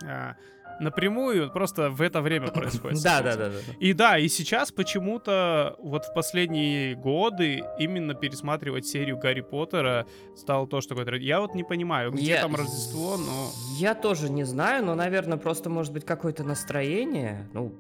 а, 0.06 0.36
напрямую, 0.80 1.52
просто 1.52 1.90
в 1.90 2.02
это 2.02 2.22
время 2.22 2.48
происходит. 2.48 3.02
Да, 3.04 3.22
да, 3.22 3.36
да, 3.36 3.50
да. 3.50 3.56
И 3.80 3.94
да, 3.94 4.18
и 4.18 4.28
сейчас 4.28 4.72
почему-то 4.72 5.76
вот 5.80 6.06
в 6.06 6.14
последние 6.14 6.96
годы 6.96 7.64
именно 7.80 8.14
пересматривать 8.14 8.86
серию 8.86 9.18
Гарри 9.18 9.42
Поттера 9.42 10.06
стало 10.36 10.68
то, 10.68 10.82
что 10.82 10.96
Я 11.16 11.40
вот 11.42 11.56
не 11.56 11.64
понимаю, 11.64 12.12
где 12.12 12.24
Я- 12.24 12.42
там 12.42 12.56
Рождество, 12.56 13.18
но... 13.18 13.50
Я 13.78 13.94
тоже 13.96 14.30
не 14.30 14.44
знаю, 14.44 14.86
но, 14.86 14.96
наверное, 14.96 15.38
просто 15.38 15.70
может 15.70 15.94
быть 15.94 16.06
какое-то 16.06 16.44
настроение. 16.44 17.48
Ну, 17.54 17.74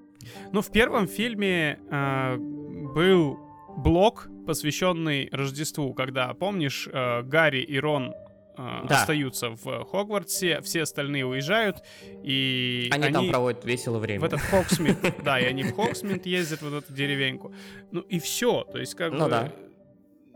Ну, 0.51 0.62
в 0.62 0.72
первом 0.72 1.08
фильме 1.08 1.80
э, 1.89 2.38
был 2.38 3.39
блок 3.77 4.30
посвященный 4.46 5.30
Рождеству, 5.32 5.94
когда, 5.94 6.34
помнишь, 6.34 6.88
э, 6.92 7.22
Гарри 7.24 7.62
и 7.62 7.80
Рон 7.80 8.13
э, 8.58 8.86
Да. 8.88 9.02
остаются 9.02 9.50
в 9.50 9.86
Хогвартсе, 9.86 10.62
все 10.62 10.84
остальные 10.84 11.26
уезжают, 11.26 11.78
и 12.24 12.90
Они, 12.92 13.12
там 13.12 13.30
проводят 13.30 13.64
весело 13.66 14.00
время. 14.00 14.22
в 14.22 14.24
этот 14.24 14.42
Хогсмид, 14.42 14.98
да, 15.24 15.40
и 15.40 15.46
они 15.46 15.64
в 15.64 15.76
Хогсмид 15.75 16.25
ездят, 16.26 16.62
вот 16.62 16.84
эту 16.84 16.94
деревеньку. 16.94 17.54
Ну 17.92 18.02
и 18.02 18.20
все, 18.20 18.64
то 18.64 18.78
есть 18.80 18.96
как 18.96 19.12
Ну 19.14 19.26
бы... 19.26 19.52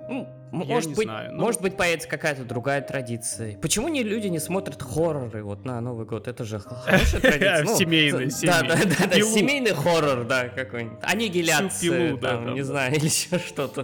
Ну, 0.09 0.27
может 0.65 0.93
быть, 0.95 1.05
знаю, 1.07 1.31
ну- 1.33 1.41
может 1.41 1.61
быть 1.61 1.77
появится 1.77 2.07
какая-то 2.09 2.43
другая 2.43 2.81
традиция. 2.81 3.57
Почему 3.59 3.87
не 3.87 4.03
люди 4.03 4.27
не 4.27 4.39
смотрят 4.39 4.81
хорроры 4.81 5.43
вот 5.43 5.63
на 5.65 5.79
Новый 5.79 6.05
год? 6.05 6.27
Это 6.27 6.43
же 6.43 6.59
хорошая 6.59 7.21
традиция. 7.21 7.63
Ну, 7.63 7.75
Семейный, 7.77 8.25
Да, 8.43 8.61
да, 8.63 8.77
семейный. 8.77 9.07
да, 9.07 9.21
семейный 9.21 9.73
хоррор, 9.73 10.25
да, 10.25 10.49
какой-нибудь. 10.49 10.99
Аннигиляция, 11.03 12.17
там, 12.17 12.53
не 12.53 12.61
знаю, 12.63 12.93
или 12.95 13.05
еще 13.05 13.39
что-то. 13.39 13.83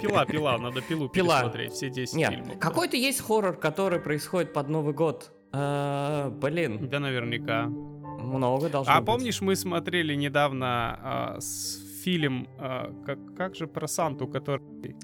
Пила, 0.00 0.24
пила, 0.26 0.58
надо 0.58 0.80
пилу 0.82 1.08
пересмотреть, 1.12 1.72
все 1.72 1.90
10 1.90 2.14
Нет, 2.14 2.30
фильмов. 2.30 2.58
какой-то 2.60 2.96
есть 2.96 3.20
хоррор, 3.20 3.56
который 3.56 3.98
происходит 3.98 4.52
под 4.52 4.68
Новый 4.68 4.94
год. 4.94 5.32
А, 5.52 6.30
Блин, 6.30 6.88
Да, 6.88 7.00
наверняка. 7.00 7.64
много 7.66 8.68
должно 8.68 8.92
А 8.92 9.00
помнишь, 9.02 9.40
мы 9.40 9.56
смотрели 9.56 10.14
недавно 10.14 10.98
а, 11.02 11.40
с- 11.40 11.78
фильм, 12.06 12.46
а, 12.60 12.92
как, 13.04 13.18
как 13.36 13.56
же 13.56 13.66
про 13.66 13.88
Санту, 13.88 14.28
который... 14.28 14.60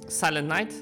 Silent 0.06 0.46
Night? 0.48 0.72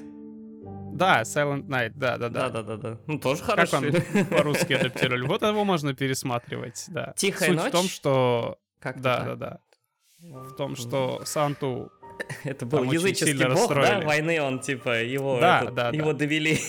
Да, 0.93 1.21
Silent 1.23 1.65
Night, 1.65 1.93
да-да-да. 1.95 2.49
Да-да-да. 2.49 2.97
Ну, 3.07 3.17
тоже 3.17 3.41
Как 3.43 3.67
хороший. 3.67 3.89
он 4.19 4.25
по-русски 4.37 4.73
адаптировали? 4.73 5.25
Вот 5.25 5.41
его 5.41 5.63
можно 5.65 5.95
пересматривать, 5.95 6.85
да. 6.89 7.13
Тихая 7.17 7.49
Суть 7.49 7.57
ночь? 7.57 7.69
в 7.69 7.71
том, 7.71 7.85
что... 7.85 8.57
Как-то 8.79 9.01
Да, 9.01 9.23
да, 9.23 9.35
да. 9.35 9.59
В 10.19 10.55
том, 10.55 10.75
что 10.75 11.23
Санту... 11.25 11.89
Это 12.43 12.67
был 12.67 12.79
Там 12.79 12.91
языческий 12.91 13.31
сильно 13.35 13.49
бог, 13.55 13.69
да, 13.69 13.75
расстроили. 13.75 14.05
войны, 14.05 14.41
он 14.43 14.59
типа 14.59 15.01
его, 15.01 15.39
Да, 15.39 15.61
этот, 15.63 15.73
да, 15.73 15.89
да. 15.91 15.97
его 15.97 16.13
довели. 16.13 16.59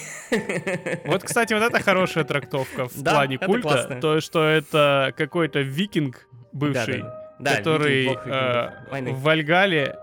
Вот, 1.04 1.25
кстати, 1.25 1.52
вот 1.52 1.62
это 1.62 1.78
хорошая 1.82 2.25
трактовка 2.25 2.88
в 2.88 3.02
Да, 3.02 3.12
плане 3.12 3.37
культа. 3.38 3.68
классно. 3.68 4.00
То, 4.00 4.21
что 4.23 4.44
это 4.44 5.12
какой-то 5.14 5.61
викинг 5.61 6.26
бывший, 6.54 7.02
Да, 7.02 7.09
да. 7.09 7.22
Да, 7.39 7.57
который 7.57 8.03
викинг, 8.03 8.27
э, 8.27 9.12
в 9.12 9.23
Вальгале 9.23 9.97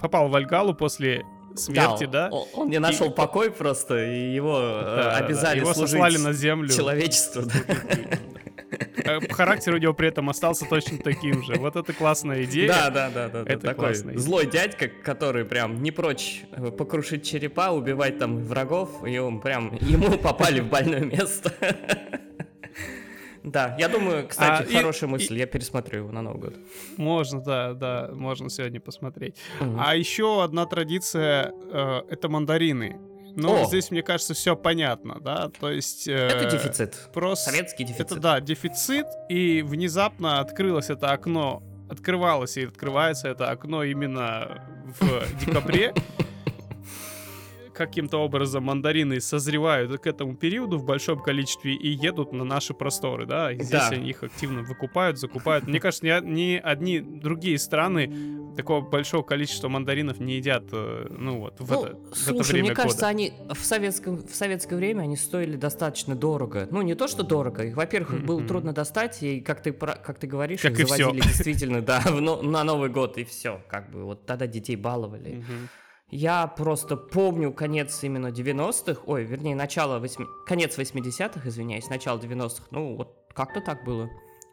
попал 0.00 0.28
в 0.28 0.32
Вальгалу 0.32 0.74
после 0.74 1.24
смерти, 1.54 2.04
да? 2.06 2.28
Он, 2.30 2.46
он 2.54 2.68
не 2.70 2.78
нашел 2.78 3.10
покой 3.10 3.50
просто, 3.50 4.04
и 4.04 4.32
его 4.32 4.58
э, 4.60 4.82
Да, 4.84 4.96
да, 4.96 5.02
да. 5.04 5.16
обязали 5.16 5.58
Его 5.60 5.74
служить 5.74 5.92
сослали 5.92 6.16
на 6.18 6.32
землю. 6.32 6.68
человечеству. 6.68 7.42
да. 7.42 7.54
Э, 9.04 9.20
Характер 9.32 9.74
у 9.74 9.78
него 9.78 9.94
при 9.94 10.08
этом 10.08 10.28
остался 10.28 10.66
точно 10.66 10.98
таким 10.98 11.42
же. 11.42 11.54
Вот 11.54 11.76
это 11.76 11.92
классная 11.94 12.44
идея. 12.44 12.68
Да, 12.68 12.90
да, 12.90 13.10
да, 13.10 13.28
да. 13.28 13.42
да, 13.44 13.50
Это 13.50 13.66
такой 13.68 13.86
классно. 13.94 14.18
злой 14.18 14.46
дядька, 14.46 14.88
который 14.88 15.44
прям 15.46 15.82
не 15.82 15.90
прочь 15.90 16.42
э, 16.52 16.70
покрушить 16.70 17.24
черепа, 17.26 17.70
убивать 17.70 18.18
там 18.18 18.44
врагов, 18.44 18.90
и 19.06 19.16
он 19.18 19.40
прям 19.40 19.74
ему 19.80 20.18
попали 20.18 20.60
в 20.60 20.68
больное 20.68 21.00
место. 21.00 21.52
Да, 23.50 23.76
я 23.78 23.88
думаю, 23.88 24.26
кстати, 24.28 24.62
А, 24.62 24.70
и- 24.70 24.76
хорошая 24.76 25.08
и- 25.08 25.12
мысль, 25.12 25.38
я 25.38 25.46
пересмотрю 25.46 26.00
его 26.00 26.12
на 26.12 26.22
Новый 26.22 26.40
год. 26.40 26.54
Можно, 26.96 27.40
да, 27.42 27.72
да, 27.74 28.10
можно 28.12 28.50
сегодня 28.50 28.80
посмотреть. 28.80 29.36
Мгм. 29.60 29.80
А 29.80 29.94
еще 29.96 30.42
одна 30.42 30.66
традиция 30.66 31.52
э, 31.72 32.02
это 32.10 32.28
мандарины. 32.28 32.98
Ну, 33.36 33.62
О! 33.62 33.66
здесь, 33.66 33.90
мне 33.92 34.02
кажется, 34.02 34.34
все 34.34 34.56
понятно, 34.56 35.18
да. 35.20 35.50
То 35.60 35.70
есть. 35.70 36.08
э, 36.08 36.12
Это 36.12 36.50
дефицит. 36.56 37.08
Просто 37.14 37.50
Советский 37.50 37.84
дефицит. 37.84 38.12
Это 38.12 38.20
да, 38.20 38.40
дефицит, 38.40 39.06
и 39.28 39.62
внезапно 39.62 40.40
открылось 40.40 40.90
это 40.90 41.12
окно, 41.12 41.62
открывалось 41.88 42.56
и 42.56 42.64
открывается 42.64 43.28
это 43.28 43.50
окно 43.50 43.84
именно 43.84 44.64
в 45.00 45.44
декабре. 45.44 45.94
Каким-то 47.78 48.18
образом 48.18 48.64
мандарины 48.64 49.20
созревают 49.20 50.00
к 50.00 50.06
этому 50.08 50.34
периоду 50.34 50.78
в 50.78 50.84
большом 50.84 51.20
количестве 51.20 51.74
и 51.74 51.88
едут 51.88 52.32
на 52.32 52.42
наши 52.42 52.74
просторы, 52.74 53.24
да, 53.24 53.52
и 53.52 53.56
здесь 53.62 53.70
Да. 53.70 53.88
они 53.90 54.10
их 54.10 54.24
активно 54.24 54.62
выкупают, 54.62 55.16
закупают. 55.16 55.68
Мне 55.68 55.78
кажется, 55.78 56.04
ни, 56.04 56.26
ни 56.26 56.56
одни 56.56 56.98
другие 57.00 57.56
страны 57.56 58.12
такого 58.56 58.80
большого 58.80 59.22
количества 59.22 59.68
мандаринов 59.68 60.18
не 60.18 60.38
едят, 60.38 60.64
э, 60.72 61.06
ну 61.16 61.38
вот, 61.38 61.60
в, 61.60 61.70
Ну, 61.70 61.84
это, 61.84 61.94
в 61.94 62.12
это 62.12 62.16
слушай, 62.16 62.52
время 62.52 62.66
мне 62.66 62.74
кажется, 62.74 62.96
года. 62.96 63.06
они 63.06 63.32
в 63.54 63.64
советском 63.64 64.16
в 64.26 64.34
советское 64.34 64.74
время 64.74 65.02
они 65.02 65.16
стоили 65.16 65.54
достаточно 65.54 66.16
дорого. 66.16 66.66
Ну 66.72 66.82
не 66.82 66.96
то, 66.96 67.06
что 67.06 67.22
дорого, 67.22 67.62
их, 67.64 67.76
во-первых, 67.76 68.14
их 68.14 68.26
было 68.26 68.42
трудно 68.42 68.72
достать, 68.72 69.22
и 69.22 69.40
как 69.40 69.62
ты 69.62 69.70
как 69.72 70.18
ты 70.18 70.26
говоришь, 70.26 70.62
Как 70.62 70.72
их 70.80 70.88
завозили 70.88 71.20
действительно, 71.20 71.80
да, 71.80 72.00
в 72.00 72.20
на 72.20 72.64
Новый 72.64 72.90
год 72.90 73.18
и 73.18 73.22
все, 73.24 73.60
как 73.68 73.88
бы 73.92 74.02
вот 74.02 74.26
тогда 74.26 74.48
детей 74.48 74.74
баловали. 74.74 75.36
Мгм. 75.36 75.68
Я 76.10 76.46
просто 76.46 76.96
помню 76.96 77.52
конец 77.52 78.02
именно 78.02 78.28
90-х, 78.28 79.02
ой, 79.06 79.24
вернее, 79.24 79.54
начало, 79.54 79.98
восьми- 79.98 80.26
конец 80.46 80.78
80-х, 80.78 81.46
извиняюсь, 81.48 81.88
начало 81.90 82.18
90-х, 82.18 82.64
ну 82.70 82.96
вот 82.96 83.14
как-то 83.34 83.60
так 83.60 83.84
было. 83.84 84.08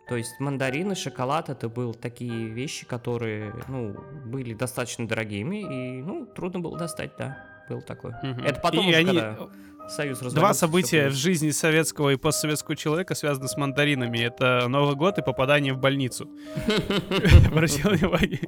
То 0.08 0.18
есть 0.18 0.40
мандарины, 0.40 0.96
шоколад, 0.96 1.50
это 1.50 1.70
были 1.70 1.94
такие 1.94 2.48
вещи, 2.50 2.86
которые, 2.86 3.56
ну, 3.68 3.96
были 4.26 4.54
достаточно 4.54 5.08
дорогими, 5.08 5.62
и, 5.62 6.02
ну, 6.02 6.26
трудно 6.28 6.60
было 6.60 6.78
достать, 6.78 7.12
да, 7.18 7.44
был 7.70 7.82
такой. 7.82 8.12
Мгм. 8.22 8.44
Это 8.44 8.60
потом 8.60 8.86
И 8.86 8.90
уже, 8.90 8.98
они, 8.98 9.08
когда 9.08 9.50
Союз 9.88 10.20
Два 10.20 10.54
события 10.54 11.10
в 11.10 11.14
жизни 11.14 11.52
советского 11.52 12.12
и 12.12 12.16
постсоветского 12.16 12.76
человека 12.76 13.16
связаны 13.16 13.48
с 13.48 13.56
мандаринами. 13.58 14.20
Это 14.20 14.68
Новый 14.68 14.96
год 14.96 15.18
и 15.18 15.22
попадание 15.22 15.74
в 15.74 15.78
больницу. 15.78 16.30
Обратил 17.48 17.92
внимание? 17.92 18.42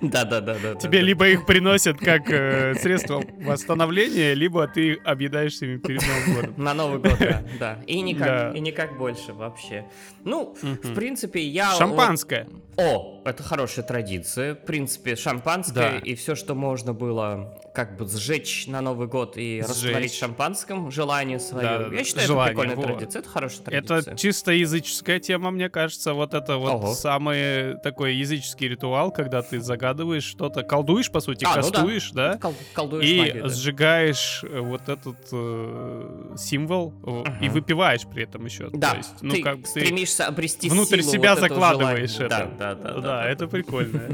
Да-да-да. 0.00 0.74
Тебе 0.74 1.00
либо 1.00 1.28
их 1.28 1.46
приносят 1.46 1.98
как 1.98 2.30
э, 2.30 2.74
средство 2.74 3.22
восстановления, 3.40 4.34
либо 4.34 4.66
ты 4.68 4.94
объедаешься 5.04 5.66
ими 5.66 5.78
перед 5.78 6.02
Новым 6.02 6.34
годом. 6.34 6.64
На 6.64 6.74
Новый 6.74 7.00
год, 7.00 7.18
да. 7.58 7.78
И 7.86 8.00
никак, 8.00 8.98
больше 8.98 9.32
вообще. 9.32 9.86
Ну, 10.24 10.54
в 10.62 10.94
принципе, 10.94 11.42
я... 11.42 11.72
Шампанское. 11.72 12.48
О, 12.78 13.20
это 13.26 13.42
хорошая 13.42 13.84
традиция. 13.84 14.54
В 14.54 14.64
принципе, 14.64 15.14
шампанское 15.14 15.92
Да. 15.92 15.98
и 15.98 16.14
все, 16.14 16.34
что 16.34 16.54
можно 16.54 16.94
было 16.94 17.58
как 17.74 17.96
бы 17.96 18.06
сжечь 18.08 18.66
на 18.66 18.80
Новый 18.80 19.08
год 19.08 19.36
и 19.36 19.60
Сжечь. 19.60 19.68
растворить 19.68 20.14
шампанском, 20.14 20.90
желание 20.90 21.38
свое. 21.38 21.66
Да-да-да. 21.66 21.96
Я 21.96 22.04
считаю, 22.04 22.26
Желание, 22.26 22.52
это 22.52 22.60
прикольная 22.62 22.76
во. 22.76 22.82
традиция. 22.98 23.20
Это 23.20 23.28
хорошая 23.28 23.60
традиция. 23.64 23.98
Это 23.98 24.16
чисто 24.16 24.52
языческая 24.52 25.20
тема, 25.20 25.50
мне 25.50 25.68
кажется. 25.70 26.12
Вот 26.14 26.34
это 26.34 26.56
вот 26.58 26.70
Ого. 26.72 26.94
самый 26.94 27.78
такой 27.82 28.14
языческий 28.16 28.68
ритуал, 28.68 29.10
когда 29.10 29.42
ты 29.42 29.60
загадываешь 29.60 30.24
что-то, 30.24 30.62
колдуешь, 30.62 31.10
по 31.10 31.20
сути, 31.20 31.44
А, 31.44 31.48
ну 31.48 31.54
да. 31.54 31.60
кастуешь, 31.70 32.10
да? 32.12 32.38
Кол- 32.38 32.54
колдуешь 32.74 33.06
И 33.08 33.18
магию, 33.18 33.42
да. 33.44 33.48
сжигаешь 33.48 34.44
э, 34.44 34.60
вот 34.60 34.88
этот 34.88 35.16
э, 35.32 36.34
символ 36.36 36.92
э, 37.06 37.44
и 37.44 37.48
выпиваешь 37.48 38.02
при 38.06 38.24
этом 38.24 38.44
еще. 38.44 38.68
Да, 38.72 38.90
То 38.92 38.96
есть, 38.96 39.14
ну 39.22 39.30
ты 39.34 39.42
как 39.42 39.62
ты 39.62 39.66
стремишься 39.66 40.26
обрести 40.26 40.68
внутрь 40.68 41.00
силу 41.00 41.12
себя 41.12 41.30
вот 41.34 41.40
закладываешь 41.40 42.10
желания. 42.10 42.26
это. 42.44 42.50
Да, 42.58 42.61
да, 42.62 42.74
да. 42.74 43.00
Да, 43.00 43.28
это 43.28 43.46
прикольно. 43.48 44.00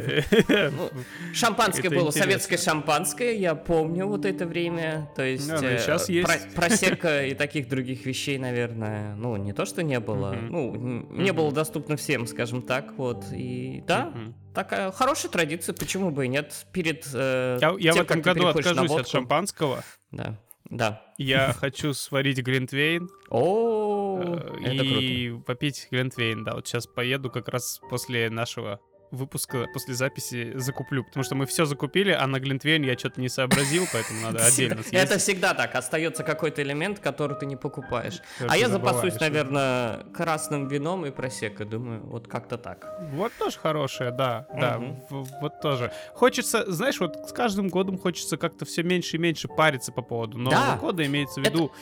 Ну, 0.49 0.91
Шампанское 1.33 1.91
было, 1.91 2.11
советское 2.11 2.57
шампанское, 2.57 3.35
я 3.35 3.55
помню 3.55 4.07
вот 4.07 4.25
это 4.25 4.47
время. 4.47 5.11
То 5.17 5.23
есть 5.23 5.49
и 5.49 5.65
э, 5.65 5.99
есть. 6.09 6.25
про- 6.25 6.55
просека 6.55 7.25
и 7.27 7.35
таких 7.35 7.69
других 7.69 8.07
вещей, 8.07 8.39
наверное, 8.39 9.15
ну, 9.17 9.37
не 9.37 9.53
то, 9.53 9.65
что 9.65 9.83
не 9.83 10.01
было, 10.01 10.33
ну, 10.33 10.75
не 11.11 11.33
было 11.33 11.53
доступно 11.53 11.97
всем, 11.97 12.27
скажем 12.27 12.63
так, 12.63 12.93
вот. 12.97 13.25
И 13.33 13.83
да, 13.87 14.13
такая 14.55 14.91
хорошая 14.91 15.31
традиция, 15.31 15.75
почему 15.75 16.11
бы 16.11 16.27
и 16.27 16.29
нет, 16.29 16.67
перед 16.73 17.07
э, 17.15 17.59
Я, 17.61 17.75
я 17.79 17.93
в 17.93 18.01
этом 18.01 18.21
году 18.21 18.47
откажусь 18.49 18.91
от 18.91 19.09
шампанского. 19.09 19.85
Да, 20.11 20.39
да. 20.71 21.03
Я 21.17 21.55
хочу 21.59 21.95
сварить 21.95 22.39
глинтвейн 22.39 23.09
О, 23.31 23.78
э, 24.23 24.57
это 24.65 24.85
круто. 24.85 25.01
и 25.01 25.31
попить 25.41 25.89
глинтвейн. 25.91 26.45
Да, 26.45 26.55
вот 26.55 26.67
сейчас 26.67 26.87
поеду 26.87 27.31
как 27.31 27.49
раз 27.49 27.81
после 27.91 28.31
нашего 28.31 28.81
выпуска, 29.11 29.67
после 29.73 29.95
записи 29.95 30.53
закуплю, 30.57 31.03
потому 31.03 31.25
что 31.25 31.35
мы 31.35 31.47
все 31.47 31.65
закупили, 31.65 32.11
а 32.11 32.27
на 32.27 32.39
глинтвейн 32.41 32.83
я 32.83 32.93
что-то 32.99 33.23
не 33.23 33.31
сообразил, 33.31 33.85
поэтому 33.91 34.21
надо 34.21 34.45
отдельно 34.45 34.83
Всегда- 34.83 34.99
Это 34.99 35.19
всегда 35.19 35.55
так, 35.55 35.75
остается 35.75 36.25
какой-то 36.25 36.61
элемент, 36.61 36.99
который 36.99 37.35
ты 37.39 37.47
не 37.47 37.57
покупаешь. 37.57 38.21
А 38.47 38.55
я 38.59 38.69
запасусь, 38.69 39.19
наверное, 39.19 40.05
красным 40.15 40.69
вином 40.69 41.07
и 41.07 41.11
просекой, 41.11 41.65
думаю, 41.65 42.03
вот 42.05 42.29
как-то 42.29 42.59
так. 42.59 42.87
Вот 43.13 43.33
тоже 43.39 43.59
хорошее, 43.59 44.11
да, 44.11 44.47
да, 44.55 44.79
вот 45.09 45.61
тоже. 45.63 45.91
Хочется, 46.13 46.71
знаешь, 46.71 47.01
вот 47.01 47.17
с 47.31 47.33
каждым 47.33 47.69
годом 47.69 47.97
хочется 47.99 48.37
как-то 48.37 48.67
все 48.67 48.83
меньше 48.83 49.17
и 49.17 49.19
меньше 49.19 49.49
париться 49.49 49.91
по 49.91 50.03
поводу 50.03 50.37
Нового 50.37 50.61
Да. 50.61 50.77
года, 50.77 51.07
имеется 51.07 51.41
в 51.41 51.45
виду... 51.47 51.73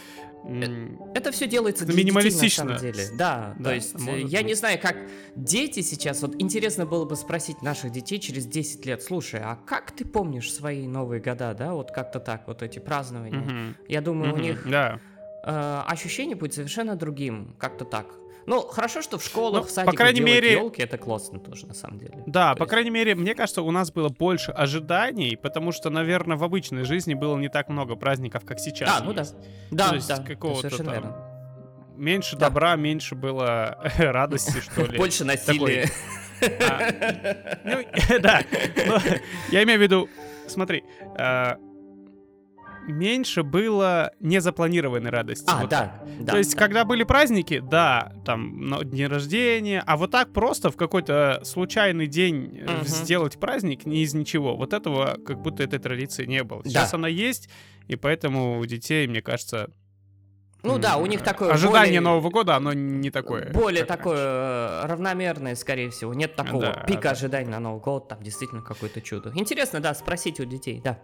м, 0.49 0.99
Это 1.15 1.33
все 1.33 1.47
делается 1.47 1.85
детей, 1.85 1.99
минималистично. 1.99 2.65
на 2.65 2.79
самом 2.79 2.93
деле. 2.93 3.09
Да, 3.17 3.55
Да, 3.59 3.65
то 3.65 3.75
есть 3.75 3.95
э, 3.95 3.99
может 3.99 4.31
я 4.31 4.39
быть. 4.41 4.47
не 4.49 4.55
знаю, 4.55 4.79
как 4.81 4.97
дети 5.35 5.81
сейчас, 5.81 6.23
вот 6.23 6.35
интересно 6.41 6.87
было 6.87 7.05
бы 7.05 7.17
спросить 7.17 7.63
наших 7.63 7.91
детей 7.93 8.19
через 8.19 8.47
10 8.47 8.85
лет, 8.87 9.03
слушай, 9.03 9.41
а 9.43 9.57
как 9.57 9.91
ты 9.93 10.05
помнишь 10.05 10.53
свои 10.53 10.87
Новые 10.87 11.21
года, 11.21 11.55
да, 11.55 11.75
вот 11.75 11.91
как-то 11.91 12.21
так, 12.21 12.47
вот 12.47 12.63
эти 12.63 12.79
празднования? 12.79 13.41
мгм, 13.41 13.77
Я 13.89 14.01
думаю, 14.01 14.33
у 14.35 14.37
мгм, 14.37 14.43
них 14.43 14.63
Да. 14.65 15.01
э, 15.43 15.83
ощущение 15.87 16.37
будет 16.37 16.55
совершенно 16.55 16.97
другим, 16.97 17.55
как-то 17.59 17.85
так. 17.85 18.07
Ну, 18.47 18.61
хорошо, 18.63 19.03
что 19.03 19.19
в 19.19 19.25
школах, 19.25 19.63
Ну, 19.63 19.67
в 19.69 19.71
садиках 19.71 19.93
по 19.95 19.97
крайней 19.99 20.21
мере- 20.21 20.53
елки, 20.53 20.81
это 20.83 20.99
классно 20.99 21.39
тоже, 21.41 21.67
на 21.67 21.75
самом 21.75 21.99
деле. 21.99 22.23
Да, 22.27 22.53
То 22.53 22.59
по 22.59 22.63
есть- 22.63 22.71
крайней 22.71 22.91
мере, 22.91 23.15
мне 23.15 23.35
кажется, 23.35 23.63
у 23.63 23.71
нас 23.71 23.91
было 23.91 24.09
больше 24.09 24.53
ожиданий, 24.53 25.37
потому 25.37 25.73
что, 25.73 25.91
наверное, 25.91 26.37
в 26.37 26.45
обычной 26.45 26.85
жизни 26.85 27.15
было 27.15 27.37
не 27.39 27.49
так 27.49 27.69
много 27.69 27.97
праздников, 27.97 28.45
как 28.45 28.61
сейчас. 28.61 29.01
А, 29.01 29.03
ну 29.05 29.13
да. 29.13 29.25
Да, 29.71 29.89
То 29.89 29.95
есть 29.97 30.09
да, 30.09 30.19
какого-то 30.23 30.71
там 30.77 30.87
верно. 30.91 31.17
Меньше 31.97 32.37
Да. 32.37 32.49
добра, 32.49 32.77
меньше 32.77 33.15
было 33.15 33.79
радости, 33.99 34.61
что 34.61 34.83
ли. 34.85 34.97
Больше 34.99 35.25
насилия. 35.25 35.89
А, 36.39 37.59
ну, 37.65 37.79
да. 38.21 38.43
Ну, 38.87 38.97
Я 39.51 39.63
имею 39.63 39.79
в 39.79 39.83
виду, 39.83 40.07
смотри, 40.49 40.85
а, 41.19 41.57
меньше 42.93 43.43
было 43.43 44.13
незапланированной 44.21 45.11
радости. 45.11 45.49
А, 45.49 45.61
Вот 45.63 45.71
да, 45.71 46.03
да. 46.21 46.33
То 46.33 46.39
есть, 46.39 46.55
да. 46.55 46.59
когда 46.59 46.85
были 46.85 47.05
праздники, 47.05 47.61
да, 47.61 48.13
там, 48.25 48.61
но 48.61 48.83
дни 48.83 49.07
рождения, 49.07 49.83
а 49.87 49.97
вот 49.97 50.11
так 50.11 50.33
просто 50.33 50.71
в 50.71 50.77
какой-то 50.77 51.41
случайный 51.45 52.07
день 52.07 52.63
Мгм. 52.67 52.85
сделать 52.85 53.39
праздник 53.39 53.87
не 53.87 54.03
из 54.03 54.15
ничего. 54.15 54.57
Вот 54.57 54.73
этого, 54.73 55.19
как 55.27 55.41
будто 55.43 55.63
этой 55.63 55.79
традиции 55.79 56.25
не 56.27 56.43
было. 56.45 56.63
Да. 56.63 56.71
Сейчас 56.71 56.95
она 56.95 57.09
есть, 57.09 57.49
и 57.89 57.97
поэтому 57.97 58.59
у 58.59 58.67
детей, 58.67 59.07
мне 59.07 59.23
кажется... 59.23 59.71
Ну 60.67 60.79
да, 60.79 60.97
у 60.97 61.07
них 61.07 61.23
такое 61.23 61.53
Ожидание 61.53 61.85
более- 61.87 62.01
Нового 62.01 62.31
года, 62.31 62.57
оно 62.57 62.73
не 62.73 63.11
такое. 63.11 63.53
Более 63.53 63.85
такое 63.85 64.17
раньше. 64.17 64.85
э, 64.85 64.87
равномерное, 64.93 65.55
скорее 65.55 65.91
всего. 65.91 66.13
Нет 66.15 66.35
такого 66.37 66.61
Да, 66.63 66.85
пика 66.87 67.03
да. 67.03 67.11
ожиданий 67.11 67.49
на 67.51 67.61
Новый 67.61 67.81
год, 67.81 68.09
там 68.09 68.23
действительно 68.23 68.63
какое-то 68.63 69.01
чудо. 69.01 69.33
Интересно, 69.35 69.81
да, 69.81 69.95
спросить 69.95 70.41
у 70.41 70.45
детей, 70.45 70.81
да. 70.83 70.99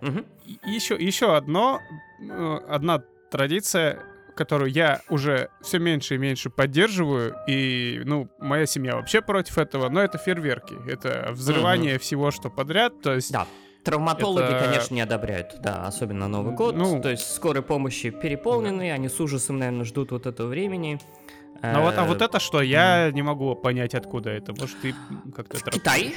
И 0.47 0.71
Еще, 0.71 0.95
еще 0.97 1.37
одно, 1.37 1.81
э, 2.21 2.59
одна 2.69 3.03
традиция, 3.31 4.03
которую 4.35 4.71
я 4.73 5.01
уже 5.11 5.49
все 5.63 5.79
меньше 5.79 6.15
и 6.15 6.19
меньше 6.19 6.49
поддерживаю, 6.51 7.35
и, 7.47 8.01
ну, 8.05 8.29
моя 8.39 8.67
семья 8.67 8.97
вообще 8.97 9.21
против 9.23 9.59
этого, 9.59 9.89
но 9.91 10.01
это 10.03 10.19
фейерверки. 10.19 10.75
Это 10.91 11.29
взрывание 11.33 11.99
всего, 11.99 12.31
что 12.31 12.49
подряд, 12.51 13.01
то 13.03 13.15
есть... 13.15 13.31
Да. 13.33 13.47
Травматологи, 13.85 14.45
Это- 14.45 14.65
конечно, 14.65 14.95
не 14.95 15.01
одобряют, 15.01 15.57
да, 15.61 15.87
особенно 15.87 16.29
Новый 16.29 16.55
год. 16.55 16.77
Ну- 16.77 17.01
То 17.01 17.11
есть 17.11 17.33
скорой 17.35 17.63
помощи 17.63 18.11
переполнены, 18.11 18.93
они 18.93 19.09
с 19.09 19.19
ужасом, 19.21 19.59
наверное, 19.59 19.85
ждут 19.85 20.13
вот 20.13 20.27
этого 20.27 20.49
времени. 20.49 21.01
Ну 21.63 21.83
вот, 21.83 21.97
а 21.97 22.05
Э, 22.05 22.09
вот 22.09 22.23
это 22.23 22.41
что? 22.41 22.61
Я 22.61 23.11
не 23.13 23.23
могу 23.23 23.55
понять, 23.55 23.95
откуда 23.95 24.31
это. 24.31 24.53
Может, 24.53 24.81
ты 24.81 24.95
как-то... 25.35 25.59
Китай. 25.71 26.15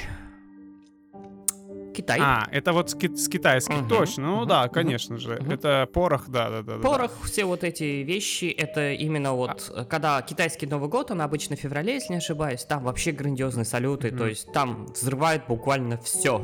Китай. 1.96 2.18
А, 2.20 2.46
это 2.52 2.72
вот 2.72 2.90
с, 2.90 2.94
ки- 2.94 3.14
с 3.16 3.28
китайских, 3.28 3.74
Мгм, 3.76 3.88
точно. 3.88 4.22
Ну 4.26 4.36
мгм, 4.38 4.48
да, 4.48 4.62
мгм, 4.64 4.70
конечно 4.72 5.18
же. 5.18 5.36
мгм. 5.40 5.50
Это 5.52 5.88
порох, 5.92 6.28
да-да-да. 6.28 6.76
Порох, 6.78 7.10
все 7.24 7.44
вот 7.46 7.64
эти 7.64 8.02
вещи, 8.02 8.44
это 8.46 8.92
именно 8.92 9.32
вот, 9.32 9.72
э, 9.74 9.84
когда 9.84 10.20
китайский 10.22 10.66
Новый 10.66 10.88
год, 10.90 11.10
он 11.10 11.22
обычно 11.22 11.56
в 11.56 11.58
феврале, 11.60 11.94
если 11.94 12.12
не 12.12 12.18
ошибаюсь, 12.18 12.64
там 12.64 12.84
вообще 12.84 13.12
грандиозные 13.12 13.64
салюты, 13.64 14.08
Мгм. 14.08 14.18
то 14.18 14.26
есть 14.26 14.52
там 14.52 14.86
взрывают 14.86 15.46
буквально 15.48 15.96
все. 15.98 16.42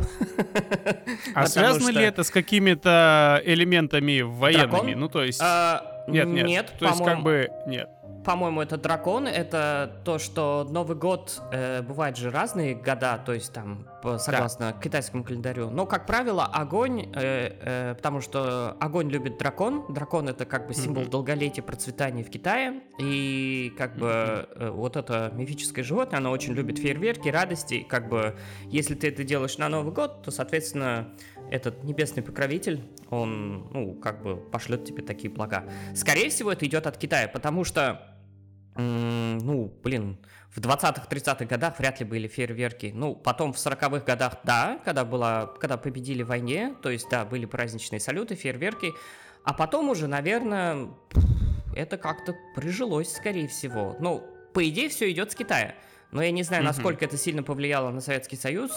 А 1.35 1.47
связано 1.47 1.91
ли 1.91 2.03
это 2.03 2.23
с 2.25 2.31
какими-то 2.31 3.41
элементами 3.45 4.21
военными? 4.23 4.71
Дракон? 4.71 4.91
Ну, 5.01 5.09
то 5.09 5.23
есть... 5.23 5.41
А, 5.43 6.05
Нет, 6.09 6.27
нет. 6.29 6.47
Нет, 6.47 6.73
то 6.79 6.87
есть, 6.87 7.05
как 7.05 7.23
бы, 7.23 7.49
нет. 7.67 7.89
По-моему, 8.25 8.61
это 8.63 8.77
дракон, 8.77 9.27
это 9.27 10.01
то, 10.05 10.19
что 10.19 10.67
Новый 10.71 10.97
год, 10.97 11.41
э, 11.53 11.83
бывают 11.83 12.17
же 12.17 12.31
разные 12.31 12.75
года, 12.75 13.21
то 13.25 13.33
есть 13.33 13.53
там, 13.53 13.87
согласно 14.19 14.73
китайскому 14.81 15.25
календарю. 15.25 15.71
Но, 15.71 15.87
как 15.87 16.07
правило, 16.07 16.45
огонь, 16.45 17.11
э, 17.15 17.51
э, 17.61 17.95
потому 17.97 18.21
что 18.21 18.77
огонь 18.81 19.09
любит 19.09 19.39
дракон, 19.39 19.93
дракон 19.93 20.29
это 20.29 20.45
как 20.45 20.67
бы 20.69 20.75
символ 20.75 21.03
Мгм. 21.03 21.11
долголетия, 21.11 21.63
процветания 21.63 22.23
в 22.23 22.31
Китае, 22.31 22.83
и 22.99 23.73
как 23.77 23.97
бы 23.97 24.49
э, 24.55 24.71
вот 24.71 24.97
это 24.97 25.33
мифическое 25.35 25.85
животное, 25.85 26.19
оно 26.19 26.31
очень 26.31 26.53
любит 26.53 26.79
фейерверки, 26.79 27.29
радости, 27.29 27.75
и 27.75 27.85
как 27.85 28.09
бы 28.09 28.37
если 28.67 28.95
ты 28.95 29.09
это 29.09 29.25
делаешь 29.25 29.59
на 29.59 29.69
Новый 29.69 29.93
год, 29.93 30.23
то, 30.23 30.31
соответственно, 30.31 31.09
этот 31.51 31.85
небесный 31.85 32.23
покровитель, 32.23 32.83
он, 33.11 33.69
ну, 33.73 33.95
как 33.95 34.23
бы 34.23 34.37
пошлет 34.37 34.85
тебе 34.85 35.03
такие 35.03 35.33
блага. 35.33 35.65
Скорее 35.95 36.31
всего, 36.31 36.53
это 36.53 36.67
идет 36.67 36.87
от 36.87 36.97
Китая, 36.97 37.29
потому 37.29 37.65
что 37.65 38.12
ну, 38.77 39.73
блин, 39.83 40.19
в 40.51 40.59
20-х, 40.61 41.07
30-х 41.09 41.45
годах 41.47 41.79
вряд 41.79 42.01
ли 42.01 42.07
были 42.07 42.29
фейерверки. 42.29 42.93
Ну, 42.95 43.15
потом 43.15 43.53
в 43.53 43.57
40-х 43.57 44.01
годах, 44.05 44.37
да, 44.45 44.79
когда, 44.85 45.05
была, 45.05 45.47
когда 45.47 45.77
победили 45.77 46.23
в 46.23 46.29
войне, 46.29 46.75
то 46.83 46.91
есть, 46.91 47.09
да, 47.11 47.25
были 47.25 47.47
праздничные 47.47 48.01
салюты, 48.01 48.35
фейерверки. 48.35 48.93
А 49.45 49.55
потом 49.55 49.89
уже, 49.89 50.07
наверное, 50.07 50.89
это 51.75 51.97
как-то 51.97 52.35
прижилось, 52.55 53.13
скорее 53.15 53.49
всего. 53.49 53.97
Ну, 53.99 54.23
по 54.53 54.69
идее, 54.69 54.89
все 54.89 55.11
идет 55.11 55.33
с 55.33 55.35
Китая. 55.35 55.75
Но 56.11 56.23
я 56.23 56.31
не 56.31 56.43
знаю, 56.43 56.63
насколько 56.65 57.05
это 57.05 57.17
сильно 57.17 57.43
повлияло 57.43 57.91
на 57.91 58.01
Советский 58.01 58.37
Союз. 58.37 58.71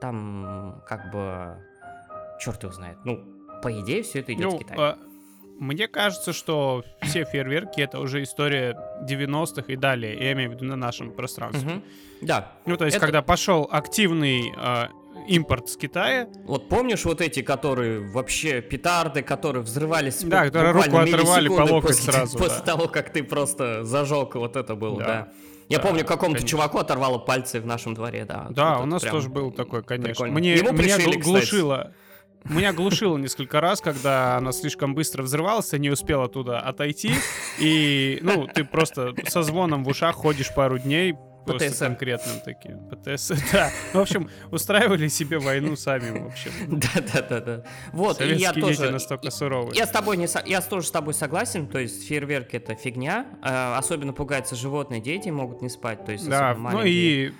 Там, 0.00 0.82
как 0.88 1.10
бы, 1.12 1.56
черт 2.40 2.62
его 2.62 2.72
знает. 2.72 2.98
Ну, 3.04 3.24
по 3.62 3.80
идее, 3.80 4.02
все 4.02 4.20
это 4.20 4.34
идет 4.34 4.44
Ну, 4.44 4.56
с 4.56 4.58
Китая. 4.58 4.78
а, 4.80 4.98
мне 5.58 5.88
кажется, 5.88 6.32
что 6.32 6.84
все 7.02 7.24
фейерверки 7.24 7.80
это 7.80 8.00
уже 8.00 8.22
история 8.22 8.76
90-х 9.08 9.72
и 9.72 9.76
далее. 9.76 10.14
Я 10.18 10.32
имею 10.32 10.50
в 10.50 10.54
виду 10.54 10.64
на 10.64 10.76
нашем 10.76 11.12
пространстве. 11.12 11.82
Да, 12.20 12.52
Ну, 12.66 12.76
то 12.76 12.84
есть, 12.84 12.96
Это- 12.96 13.06
когда 13.06 13.22
пошел 13.22 13.68
активный 13.70 14.52
а, 14.56 14.88
импорт 15.28 15.68
с 15.68 15.76
Китая, 15.76 16.28
Вот 16.44 16.68
помнишь 16.68 17.04
вот 17.04 17.20
эти, 17.20 17.42
которые 17.42 18.00
вообще 18.00 18.60
петарды, 18.62 19.22
которые 19.22 19.62
взрывались 19.62 20.22
Да, 20.22 20.44
которые 20.44 20.72
руку 20.72 20.96
отрывали 20.96 21.48
по 21.48 21.62
локоть 21.62 21.96
после, 21.96 22.12
сразу, 22.12 22.38
после 22.38 22.58
да. 22.58 22.64
того, 22.64 22.88
как 22.88 23.10
ты 23.12 23.22
просто 23.22 23.84
зажег, 23.84 24.34
вот 24.36 24.56
это 24.56 24.74
было, 24.74 24.98
да. 24.98 25.06
Да. 25.06 25.28
Я 25.70 25.78
Да, 25.78 25.84
помню, 25.84 26.04
какому-то 26.04 26.40
конечно. 26.40 26.48
чуваку 26.48 26.78
оторвало 26.78 27.18
пальцы 27.18 27.58
в 27.60 27.66
нашем 27.66 27.94
дворе, 27.94 28.26
да. 28.26 28.48
Да, 28.50 28.76
Вот 28.76 28.82
у 28.84 28.86
нас 28.86 29.02
тоже 29.02 29.30
был 29.30 29.50
такой, 29.50 29.82
конечно. 29.82 30.10
прикольно. 30.10 30.34
Мне, 30.34 30.54
Ему 30.56 30.72
меня 30.72 30.96
пришили, 30.96 31.16
гл- 31.16 31.36
кстати. 31.40 31.94
Меня 32.48 32.72
глушило 32.72 33.16
несколько 33.16 33.60
раз, 33.60 33.80
когда 33.80 34.36
она 34.36 34.52
слишком 34.52 34.94
быстро 34.94 35.22
взрывалась, 35.22 35.72
я 35.72 35.78
не 35.78 35.90
успел 35.90 36.22
оттуда 36.22 36.60
отойти. 36.60 37.12
И, 37.58 38.18
ну, 38.22 38.46
ты 38.46 38.64
просто 38.64 39.14
со 39.28 39.42
звоном 39.42 39.82
в 39.84 39.88
ушах 39.88 40.16
ходишь 40.16 40.54
пару 40.54 40.78
дней. 40.78 41.14
Просто 41.46 41.68
ПТСР. 41.68 41.86
конкретным 41.86 42.36
таким. 42.42 42.88
ПТС, 42.88 43.32
да. 43.52 43.70
В 43.92 43.98
общем, 43.98 44.30
устраивали 44.50 45.08
себе 45.08 45.38
войну 45.38 45.76
сами, 45.76 46.18
в 46.18 46.26
общем. 46.28 46.50
Да, 46.68 47.02
да, 47.12 47.22
да, 47.22 47.40
да. 47.40 47.64
Вот, 47.92 48.20
и 48.22 48.34
я 48.34 48.52
тоже. 48.54 48.90
настолько 48.90 49.30
суровые. 49.30 49.76
Я 49.76 49.86
с 49.86 49.90
тобой 49.90 50.16
не 50.16 50.26
я 50.46 50.62
тоже 50.62 50.86
с 50.86 50.90
тобой 50.90 51.12
согласен, 51.12 51.66
то 51.66 51.78
есть 51.78 52.06
фейерверки 52.08 52.56
это 52.56 52.74
фигня, 52.74 53.26
э, 53.42 53.74
особенно 53.76 54.14
пугаются 54.14 54.56
животные, 54.56 55.02
дети 55.02 55.28
могут 55.28 55.60
не 55.60 55.68
спать, 55.68 56.04
то 56.06 56.12
есть 56.12 56.26
Да, 56.28 56.54
ну 56.54 56.82
и, 56.82 57.32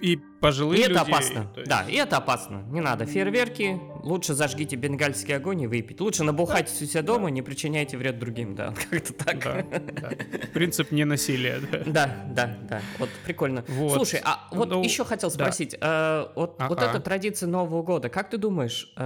и 0.00 0.16
пожилые 0.40 0.80
И 0.80 0.82
это 0.84 0.90
люди, 1.00 1.10
опасно. 1.10 1.50
есть- 1.56 1.68
Да, 1.68 1.84
и 1.88 1.94
это 1.94 2.16
опасно. 2.18 2.62
Не 2.70 2.80
надо 2.80 3.06
фейерверки. 3.06 3.80
Лучше 4.02 4.34
зажгите 4.34 4.76
бенгальский 4.76 5.34
огонь 5.36 5.62
и 5.62 5.66
выпить. 5.66 6.00
Лучше 6.00 6.24
набухайтесь 6.24 6.82
у 6.82 6.84
себя 6.86 7.02
дома, 7.02 7.30
не 7.30 7.40
причиняйте 7.42 7.96
вред 7.96 8.18
другим, 8.18 8.54
да. 8.54 8.74
Как-то 8.90 9.12
так. 9.14 9.38
Да, 9.40 9.62
да. 9.80 10.10
Принцип 10.52 10.90
ненасилия, 10.92 11.58
да. 11.60 11.78
Да, 11.86 12.24
да, 12.28 12.58
да. 12.68 12.82
Вот 12.98 13.08
прикольно. 13.24 13.64
Вот. 13.68 13.92
Слушай, 13.94 14.20
а 14.24 14.48
вот 14.50 14.68
Ну, 14.68 14.82
еще 14.82 15.04
хотел 15.04 15.30
да. 15.30 15.34
спросить, 15.34 15.74
э, 15.80 16.26
вот, 16.36 16.56
вот 16.60 16.78
Ага. 16.82 16.90
эта 16.90 17.00
традиция 17.00 17.46
Нового 17.48 17.82
года, 17.82 18.08
как 18.10 18.28
ты 18.30 18.36
думаешь, 18.36 18.92
э, 18.96 19.00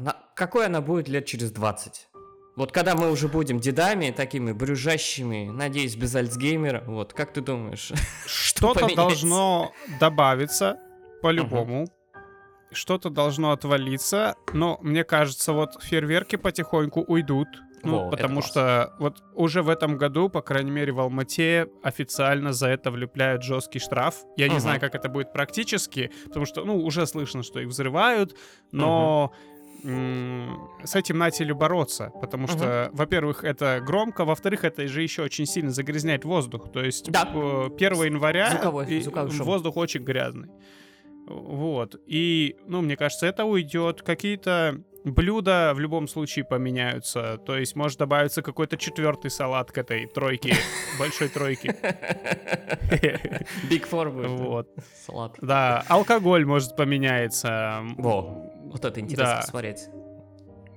на- 0.00 0.16
какой 0.34 0.66
она 0.66 0.80
будет 0.82 1.08
лет 1.08 1.24
через 1.24 1.50
20? 1.52 2.08
Вот 2.56 2.72
когда 2.72 2.94
мы 2.94 3.10
уже 3.10 3.28
будем 3.28 3.60
дедами, 3.60 4.10
такими 4.10 4.52
брюжащими, 4.52 5.50
надеюсь, 5.52 5.94
без 5.94 6.14
Альцгеймера, 6.16 6.82
вот, 6.86 7.12
как 7.12 7.34
ты 7.34 7.42
думаешь? 7.42 7.92
Что-то 8.26 8.94
должно 8.94 9.72
добавиться 10.00 10.78
по-любому. 11.20 11.86
Что-то 12.72 13.10
должно 13.10 13.52
отвалиться, 13.52 14.36
но 14.54 14.78
мне 14.80 15.04
кажется, 15.04 15.52
вот 15.52 15.82
фейерверки 15.82 16.36
потихоньку 16.36 17.02
уйдут. 17.06 17.48
Ну, 17.82 18.04
Во, 18.04 18.10
потому 18.10 18.40
что 18.42 18.94
вот 18.98 19.22
уже 19.34 19.62
в 19.62 19.68
этом 19.68 19.96
году, 19.98 20.28
по 20.30 20.40
крайней 20.40 20.70
мере, 20.72 20.92
в 20.92 20.98
Алмате 21.00 21.68
официально 21.84 22.52
за 22.54 22.68
это 22.68 22.90
влепляют 22.90 23.42
жесткий 23.44 23.78
штраф. 23.78 24.16
Я 24.36 24.48
не 24.48 24.54
Мгм. 24.54 24.60
знаю, 24.60 24.80
как 24.80 24.94
это 24.94 25.08
будет 25.10 25.32
практически, 25.32 26.10
потому 26.24 26.46
что, 26.46 26.64
ну, 26.64 26.78
уже 26.82 27.06
слышно, 27.06 27.42
что 27.42 27.60
их 27.60 27.68
взрывают, 27.68 28.36
но 28.72 29.32
м, 29.32 29.55
с 29.82 30.94
этим 30.96 31.18
начали 31.18 31.52
бороться, 31.52 32.10
потому 32.20 32.46
что, 32.48 32.90
во-первых, 32.92 33.44
это 33.44 33.80
громко, 33.84 34.24
во-вторых, 34.24 34.64
это 34.64 34.86
же 34.88 35.02
еще 35.02 35.22
очень 35.22 35.46
сильно 35.46 35.70
загрязняет 35.70 36.24
воздух. 36.24 36.70
То 36.72 36.82
есть 36.82 37.10
Да. 37.10 37.28
э, 37.34 37.70
1 37.76 38.04
января 38.04 38.50
Звуковой- 38.50 38.86
и 38.88 39.00
звуковой 39.00 39.30
шум. 39.32 39.46
воздух 39.46 39.76
очень 39.76 40.02
грязный. 40.02 40.48
Вот. 41.28 41.96
И, 42.06 42.56
ну, 42.66 42.82
мне 42.82 42.96
кажется, 42.96 43.26
это 43.26 43.44
уйдет. 43.44 44.02
Какие-то 44.02 44.80
блюда 45.04 45.72
в 45.74 45.80
любом 45.80 46.06
случае 46.08 46.44
поменяются. 46.44 47.38
То 47.44 47.56
есть 47.56 47.74
может 47.76 47.98
добавиться 47.98 48.42
какой-то 48.42 48.76
четвертый 48.76 49.30
салат 49.30 49.70
к 49.72 49.78
этой 49.78 50.06
тройке, 50.06 50.54
большой 50.98 51.28
тройке. 51.28 51.76
Big 53.70 53.88
Four 53.90 54.10
будет. 54.10 54.30
Вот. 54.30 54.68
Салат. 55.06 55.36
Да, 55.40 55.84
алкоголь 55.88 56.44
может 56.44 56.76
поменяется. 56.76 57.82
Во, 57.96 58.52
вот 58.70 58.84
это 58.84 59.00
интересно 59.00 59.34
Да. 59.34 59.40
посмотреть. 59.40 59.88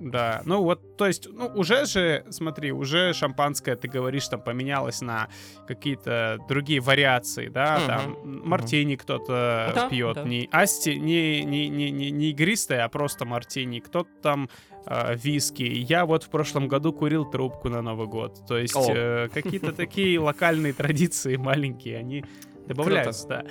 Да, 0.00 0.40
ну 0.46 0.62
вот, 0.62 0.96
то 0.96 1.06
есть, 1.06 1.28
ну 1.30 1.46
уже 1.54 1.84
же, 1.84 2.24
смотри, 2.30 2.72
уже 2.72 3.12
шампанское, 3.12 3.76
ты 3.76 3.86
говоришь, 3.86 4.26
там 4.28 4.40
поменялось 4.40 5.02
на 5.02 5.28
какие-то 5.66 6.38
другие 6.48 6.80
вариации, 6.80 7.48
да, 7.48 7.76
Мгм, 7.78 7.86
там 7.86 8.10
мгм. 8.12 8.48
мартини 8.48 8.96
кто-то 8.96 9.72
Да, 9.74 9.88
пьет, 9.90 10.14
да. 10.14 10.22
не 10.24 10.48
асти, 10.52 10.98
не, 10.98 11.44
не, 11.44 11.68
не, 11.68 11.90
не, 11.90 12.10
не 12.10 12.30
игристое, 12.30 12.82
а 12.84 12.88
просто 12.88 13.26
мартини, 13.26 13.80
кто-то 13.80 14.08
там 14.22 14.48
э, 14.86 15.14
виски. 15.16 15.64
Я 15.64 16.06
вот 16.06 16.24
в 16.24 16.30
прошлом 16.30 16.66
году 16.66 16.94
курил 16.94 17.26
трубку 17.30 17.68
на 17.68 17.82
Новый 17.82 18.06
год, 18.06 18.46
то 18.48 18.56
есть 18.56 18.74
О. 18.74 18.94
э, 18.94 19.28
какие-то 19.28 19.72
такие 19.74 20.18
локальные 20.28 20.72
традиции 20.72 21.36
маленькие, 21.36 21.98
они 21.98 22.24
добавляются, 22.66 23.28
да. 23.28 23.44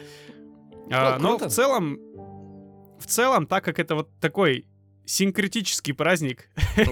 А, 0.92 1.20
Ну, 1.20 1.38
но 1.38 1.38
в 1.38 1.52
целом, 1.52 2.00
целом, 3.10 3.48
так 3.48 3.64
как 3.64 3.80
это 3.80 3.96
вот 3.96 4.10
такой 4.20 4.66
синкретический 5.06 5.94
праздник, 5.94 6.50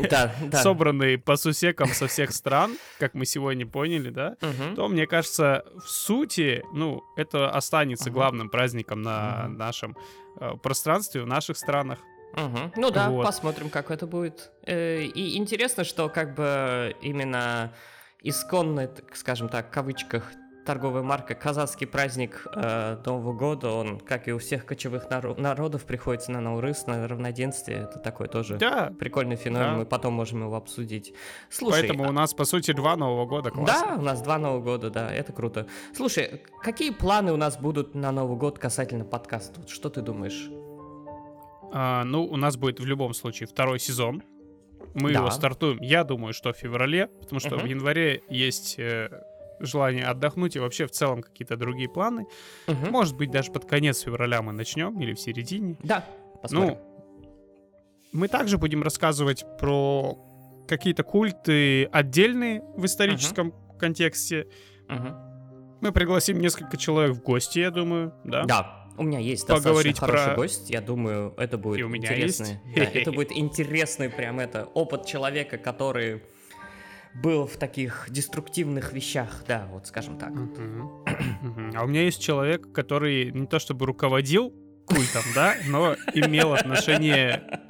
Да, 0.10 0.34
да. 0.42 0.58
собранный 0.64 1.18
по 1.20 1.36
сусекам 1.38 1.94
со 1.94 2.08
всех 2.08 2.32
стран, 2.32 2.78
как 3.00 3.14
мы 3.14 3.26
сегодня 3.26 3.68
поняли, 3.68 4.10
да, 4.10 4.36
Мгм. 4.42 4.76
то, 4.76 4.88
мне 4.88 5.06
кажется, 5.06 5.64
в 5.76 5.88
сути, 5.88 6.64
ну, 6.74 7.02
это 7.16 7.50
останется 7.52 8.10
Мгм. 8.10 8.14
главным 8.16 8.50
праздником 8.50 9.02
на 9.04 9.44
Мгм. 9.48 9.58
нашем 9.58 9.98
э, 10.40 10.52
пространстве, 10.62 11.22
в 11.22 11.28
наших 11.28 11.58
странах. 11.58 12.00
Мгм. 12.34 12.72
Ну 12.76 12.92
да, 12.92 13.10
Вот. 13.10 13.24
посмотрим, 13.24 13.70
как 13.70 13.90
это 13.92 14.06
будет. 14.08 14.52
Э, 14.66 15.02
И 15.04 15.38
интересно, 15.38 15.84
что 15.84 16.10
как 16.10 16.36
бы 16.36 16.96
именно 17.02 17.74
исконная, 18.22 18.88
так 18.88 19.16
скажем 19.16 19.50
так, 19.50 19.68
в 19.68 19.72
кавычках, 19.72 20.32
торговая 20.68 21.02
марка 21.02 21.34
«Казахский 21.34 21.88
праздник 21.88 22.46
э, 22.54 22.98
Нового 23.06 23.32
года», 23.34 23.72
он, 23.72 24.00
как 24.02 24.28
и 24.28 24.34
у 24.34 24.38
всех 24.38 24.66
кочевых 24.66 25.08
наро- 25.10 25.40
народов, 25.40 25.86
приходится 25.86 26.32
на 26.32 26.42
Наурыз, 26.42 26.86
на 26.88 27.08
равноденствие. 27.08 27.80
Это 27.90 28.00
такой 28.00 28.28
тоже 28.28 28.58
Да, 28.58 28.92
прикольный 29.00 29.38
феномен, 29.38 29.72
Да. 29.72 29.76
мы 29.78 29.86
потом 29.86 30.14
можем 30.14 30.44
его 30.44 30.56
обсудить. 30.58 31.14
Слушай, 31.50 31.80
поэтому 31.88 32.04
а- 32.06 32.10
у 32.10 32.12
нас, 32.12 32.34
по 32.34 32.44
сути, 32.46 32.74
два 32.74 32.98
Нового 32.98 33.26
года. 33.26 33.50
Классно. 33.50 33.88
да, 33.88 33.96
у 33.96 34.02
нас 34.02 34.22
два 34.22 34.38
Нового 34.38 34.62
года, 34.62 34.90
да, 34.90 35.10
это 35.12 35.32
круто. 35.32 35.68
Слушай, 35.96 36.44
какие 36.62 36.92
планы 36.92 37.32
у 37.32 37.38
нас 37.38 37.58
будут 37.58 37.96
на 37.96 38.12
Новый 38.12 38.38
год 38.38 38.60
касательно 38.60 39.06
подкаста? 39.06 39.62
Вот 39.62 39.70
Что 39.70 39.90
ты 39.90 40.02
думаешь? 40.02 40.50
А, 41.72 42.04
ну, 42.04 42.26
у 42.26 42.36
нас 42.36 42.58
будет 42.58 42.80
в 42.80 42.86
любом 42.86 43.14
случае 43.14 43.48
второй 43.48 43.80
сезон. 43.80 44.22
Мы 44.94 45.14
Да. 45.14 45.20
его 45.20 45.30
стартуем, 45.32 45.78
я 45.82 46.04
думаю, 46.04 46.34
что 46.34 46.52
в 46.54 46.58
феврале, 46.58 47.08
потому 47.08 47.40
что 47.40 47.56
Мгм. 47.56 47.60
в 47.60 47.66
январе 47.66 48.24
есть 48.30 48.76
э, 48.80 49.10
желание 49.60 50.06
отдохнуть 50.06 50.56
и 50.56 50.60
вообще 50.60 50.86
в 50.88 50.92
целом 50.92 51.22
какие-то 51.22 51.58
другие 51.58 51.90
планы. 51.90 52.26
Мгм. 52.68 52.92
Может 52.92 53.16
быть, 53.18 53.32
даже 53.32 53.52
под 53.52 53.66
конец 53.66 54.02
февраля 54.02 54.42
мы 54.42 54.52
начнем 54.54 55.00
или 55.00 55.14
в 55.14 55.20
середине. 55.20 55.78
Да, 55.84 56.06
посмотрим. 56.42 56.78
Ну, 56.78 57.30
мы 58.14 58.28
также 58.28 58.58
будем 58.58 58.84
рассказывать 58.84 59.46
про 59.60 60.18
какие-то 60.68 61.04
культы 61.04 61.86
отдельные 61.86 62.62
в 62.76 62.86
историческом 62.86 63.54
контексте. 63.80 64.48
Мгм. 64.88 65.16
Мы 65.82 65.92
пригласим 65.92 66.40
несколько 66.40 66.78
человек 66.78 67.16
в 67.16 67.22
гости, 67.22 67.60
я 67.60 67.70
думаю, 67.72 68.14
да? 68.24 68.46
Да, 68.46 68.88
у 68.98 69.04
меня 69.04 69.20
есть 69.20 69.46
Поговорить 69.46 69.94
достаточно 69.96 70.08
хороший 70.08 70.26
про- 70.34 70.36
гость. 70.36 70.70
Я 70.72 70.82
думаю, 70.82 71.34
это 71.38 71.58
будет 71.58 71.80
И 71.80 71.84
у 71.84 71.88
меня 71.90 72.08
интересный. 72.08 72.60
есть. 72.66 72.94
да, 72.94 73.00
это 73.00 73.12
будет 73.14 73.32
интересный 73.32 74.10
прям 74.10 74.40
это 74.40 74.66
опыт 74.74 75.06
человека, 75.06 75.58
который 75.58 76.24
был 77.14 77.48
в 77.48 77.58
таких 77.58 78.08
деструктивных 78.10 78.94
вещах, 78.94 79.44
да, 79.48 79.68
вот 79.72 79.88
скажем 79.88 80.18
так. 80.18 80.32
А 81.76 81.84
у 81.84 81.88
меня 81.88 82.04
есть 82.04 82.22
человек, 82.22 82.72
который 82.72 83.32
не 83.32 83.48
то 83.48 83.60
чтобы 83.60 83.86
руководил 83.86 84.54
культом, 84.86 85.24
да, 85.36 85.56
но 85.68 85.96
имел 86.14 86.54
отношение 86.54 87.62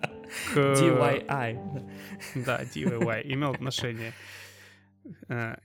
к... 0.54 0.58
DIY. 0.58 1.90
Да, 2.36 2.64
DIY, 2.64 3.22
имел 3.34 3.52
отношение 3.52 4.14
э, 5.30 5.56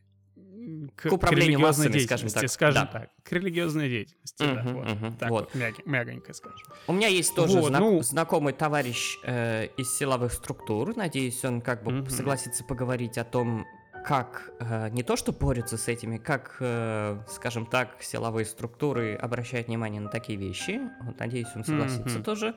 к, 0.97 1.09
К 1.09 1.13
управлению 1.13 1.59
религиозной 1.59 1.87
массами, 1.89 2.03
скажем 2.05 2.29
так. 2.31 2.49
скажем 2.51 2.85
Да. 2.85 3.01
так. 3.01 3.11
К 3.25 3.33
религиозной 3.33 3.89
деятельности, 3.89 4.39
да, 4.43 4.63
Мгм, 4.63 4.75
вот. 4.75 4.91
мгм, 4.91 5.17
Так 5.17 5.31
вот. 5.31 5.51
вот, 5.53 5.55
мяг- 5.61 5.83
мягонько 5.87 6.33
скажем. 6.33 6.59
У 6.87 6.93
меня 6.93 7.09
есть 7.09 7.35
тоже 7.35 7.59
Вот, 7.61 7.69
знак- 7.69 7.81
ну- 7.81 8.03
знакомый 8.03 8.53
товарищ 8.53 9.19
э, 9.25 9.67
из 9.77 9.95
силовых 9.95 10.33
структур. 10.33 10.97
Надеюсь, 10.97 11.45
он 11.45 11.61
как 11.61 11.83
бы 11.83 11.93
Мгм. 11.93 12.11
согласится 12.11 12.65
поговорить 12.65 13.19
о 13.19 13.25
том, 13.25 13.67
как 14.05 14.51
э, 14.59 14.89
не 14.91 15.05
то 15.05 15.17
что 15.17 15.33
борются 15.33 15.77
с 15.79 15.87
этими, 15.87 16.19
как, 16.19 16.57
э, 16.61 17.21
скажем 17.29 17.67
так, 17.67 17.97
силовые 18.03 18.45
структуры 18.47 19.15
обращают 19.15 19.69
внимание 19.69 20.01
на 20.01 20.09
такие 20.11 20.37
вещи. 20.39 20.81
Вот, 21.03 21.19
надеюсь, 21.21 21.47
он 21.55 21.65
согласится 21.65 22.17
Мгм. 22.17 22.25
тоже. 22.25 22.55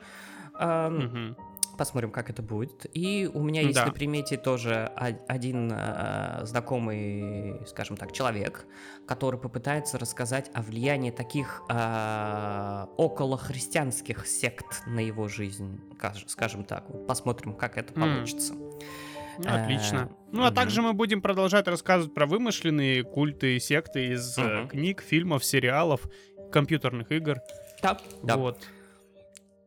Ам, 0.58 0.96
Мгм. 0.98 1.36
Посмотрим, 1.76 2.10
как 2.10 2.30
это 2.30 2.42
будет. 2.42 2.86
И 2.96 3.28
у 3.32 3.42
меня 3.42 3.60
есть 3.60 3.74
Да. 3.74 3.86
на 3.86 3.92
примете 3.92 4.36
тоже 4.36 4.86
один 5.28 5.70
э, 5.74 6.40
знакомый, 6.44 7.60
скажем 7.66 7.96
так, 7.96 8.12
человек, 8.12 8.66
который 9.06 9.38
попытается 9.38 9.98
рассказать 9.98 10.50
о 10.54 10.62
влиянии 10.62 11.10
таких 11.10 11.62
э, 11.68 12.86
околохристианских 12.96 14.26
сект 14.26 14.82
на 14.86 15.00
его 15.00 15.28
жизнь, 15.28 15.80
каж- 15.98 16.24
скажем 16.28 16.64
так. 16.64 16.84
Посмотрим, 17.06 17.52
как 17.54 17.76
это 17.78 17.92
получится. 17.92 18.54
Ну, 18.54 19.44
Отлично. 19.46 20.08
Э, 20.10 20.14
Ну, 20.32 20.44
а 20.44 20.50
также 20.50 20.80
мы 20.82 20.92
будем 20.94 21.20
продолжать 21.20 21.68
рассказывать 21.68 22.14
про 22.14 22.24
вымышленные 22.26 23.02
культы 23.04 23.56
и 23.56 23.60
секты 23.60 24.08
из 24.14 24.36
э, 24.38 24.66
книг, 24.70 25.02
фильмов, 25.02 25.44
сериалов, 25.44 26.00
компьютерных 26.50 27.12
игр. 27.12 27.36
Да, 27.82 27.98
да. 28.22 28.36
Вот. 28.38 28.58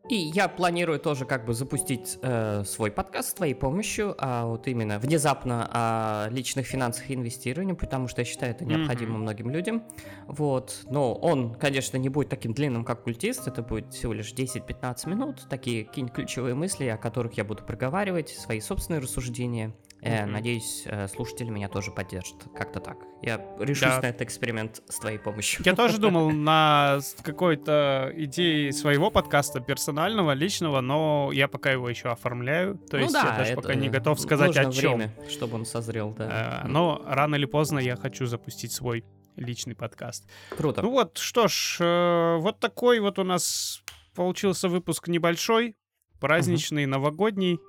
И 0.10 0.16
я 0.16 0.48
планирую 0.48 1.00
тоже 1.00 1.26
как 1.26 1.46
бы 1.46 1.54
запустить 1.54 2.18
э, 2.24 2.64
свой 2.66 2.90
подкаст 2.90 3.30
с 3.30 3.34
твоей 3.34 3.54
помощью, 3.54 4.16
а 4.18 4.48
вот 4.48 4.68
именно 4.68 4.98
внезапно 4.98 5.70
о 5.72 6.30
личных 6.32 6.66
финансах 6.66 7.12
и 7.12 7.14
инвестировании, 7.14 7.74
потому 7.74 8.08
что 8.08 8.22
я 8.22 8.26
считаю 8.26 8.54
это 8.54 8.66
необходимо 8.66 9.14
Мгм. 9.14 9.22
многим 9.22 9.52
людям. 9.52 9.84
Вот. 10.26 10.80
Но 10.90 11.14
он, 11.14 11.54
конечно, 11.54 11.98
не 11.98 12.10
будет 12.10 12.30
таким 12.30 12.54
длинным, 12.54 12.86
как 12.86 13.04
культист, 13.04 13.48
это 13.48 13.62
будет 13.62 13.94
всего 13.94 14.14
лишь 14.14 14.34
10-15 14.34 15.08
минут, 15.08 15.46
такие 15.48 15.86
какие-нибудь 15.86 16.16
ключевые 16.16 16.56
мысли, 16.56 16.86
о 16.88 16.98
которых 16.98 17.34
я 17.34 17.44
буду 17.44 17.64
проговаривать, 17.64 18.30
свои 18.30 18.62
собственные 18.62 19.02
рассуждения. 19.02 19.76
Э. 20.02 20.26
Надеюсь, 20.26 20.84
э, 20.86 21.08
слушатели 21.08 21.50
меня 21.50 21.68
тоже 21.68 21.92
поддержат. 21.92 22.44
Как-то 22.56 22.80
так. 22.80 22.98
Я 23.22 23.46
решусь 23.60 23.82
Да. 23.90 24.00
на 24.02 24.06
этот 24.08 24.22
эксперимент 24.22 24.82
с 24.88 24.98
твоей 25.00 25.18
помощью. 25.20 25.62
Я 25.66 25.76
тоже 25.76 25.98
думал 25.98 26.30
на 26.32 27.00
какой-то 27.22 28.12
идее 28.16 28.72
своего 28.72 29.12
подкаста 29.12 29.60
персонального, 29.60 30.32
личного, 30.32 30.80
но 30.82 31.32
я 31.34 31.48
пока 31.48 31.72
его 31.72 31.90
еще 31.90 32.10
оформляю. 32.10 32.78
То 32.78 32.98
Ну 32.98 33.04
есть 33.04 33.14
да, 33.14 33.32
я 33.32 33.38
даже 33.40 33.56
пока 33.56 33.76
не 33.76 33.90
готов 33.90 34.20
сказать 34.20 34.56
о 34.56 34.72
чем. 34.72 34.98
время, 34.98 35.14
чтобы 35.30 35.56
он 35.56 35.66
созрел, 35.66 36.12
да. 36.18 36.64
но 36.68 37.02
рано 37.06 37.36
или 37.36 37.46
поздно 37.46 37.80
я 37.80 37.96
хочу 37.98 38.26
запустить 38.26 38.72
свой 38.72 39.04
личный 39.36 39.76
подкаст. 39.76 40.30
Круто. 40.58 40.82
Ну 40.82 40.92
вот, 40.92 41.18
что 41.18 41.48
ж, 41.48 41.78
э, 41.80 42.38
вот 42.40 42.60
такой 42.60 43.00
вот 43.00 43.20
у 43.20 43.24
нас 43.24 43.82
получился 44.16 44.68
выпуск 44.70 45.08
небольшой, 45.08 45.76
праздничный, 46.20 46.86
новогодний. 46.86 47.60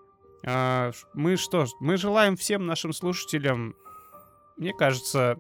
А, 0.45 0.93
Мы 1.15 1.37
что 1.37 1.67
мы 1.81 1.97
желаем 1.97 2.37
всем 2.37 2.67
нашим 2.67 2.93
слушателям, 2.93 3.75
мне 4.57 4.73
кажется, 4.73 5.39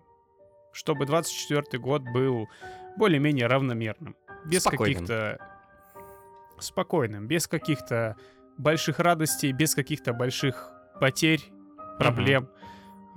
чтобы 0.72 1.06
24 1.06 1.78
год 1.78 2.02
был 2.02 2.48
более-менее 2.96 3.46
равномерным. 3.46 4.16
Без 4.46 4.64
каких-то... 4.64 5.38
Спокойным, 6.58 7.26
без 7.26 7.48
каких-то 7.48 8.16
больших 8.58 8.98
радостей, 8.98 9.52
без 9.52 9.74
каких-то 9.74 10.12
больших 10.12 10.70
потерь, 11.00 11.40
проблем. 11.98 12.50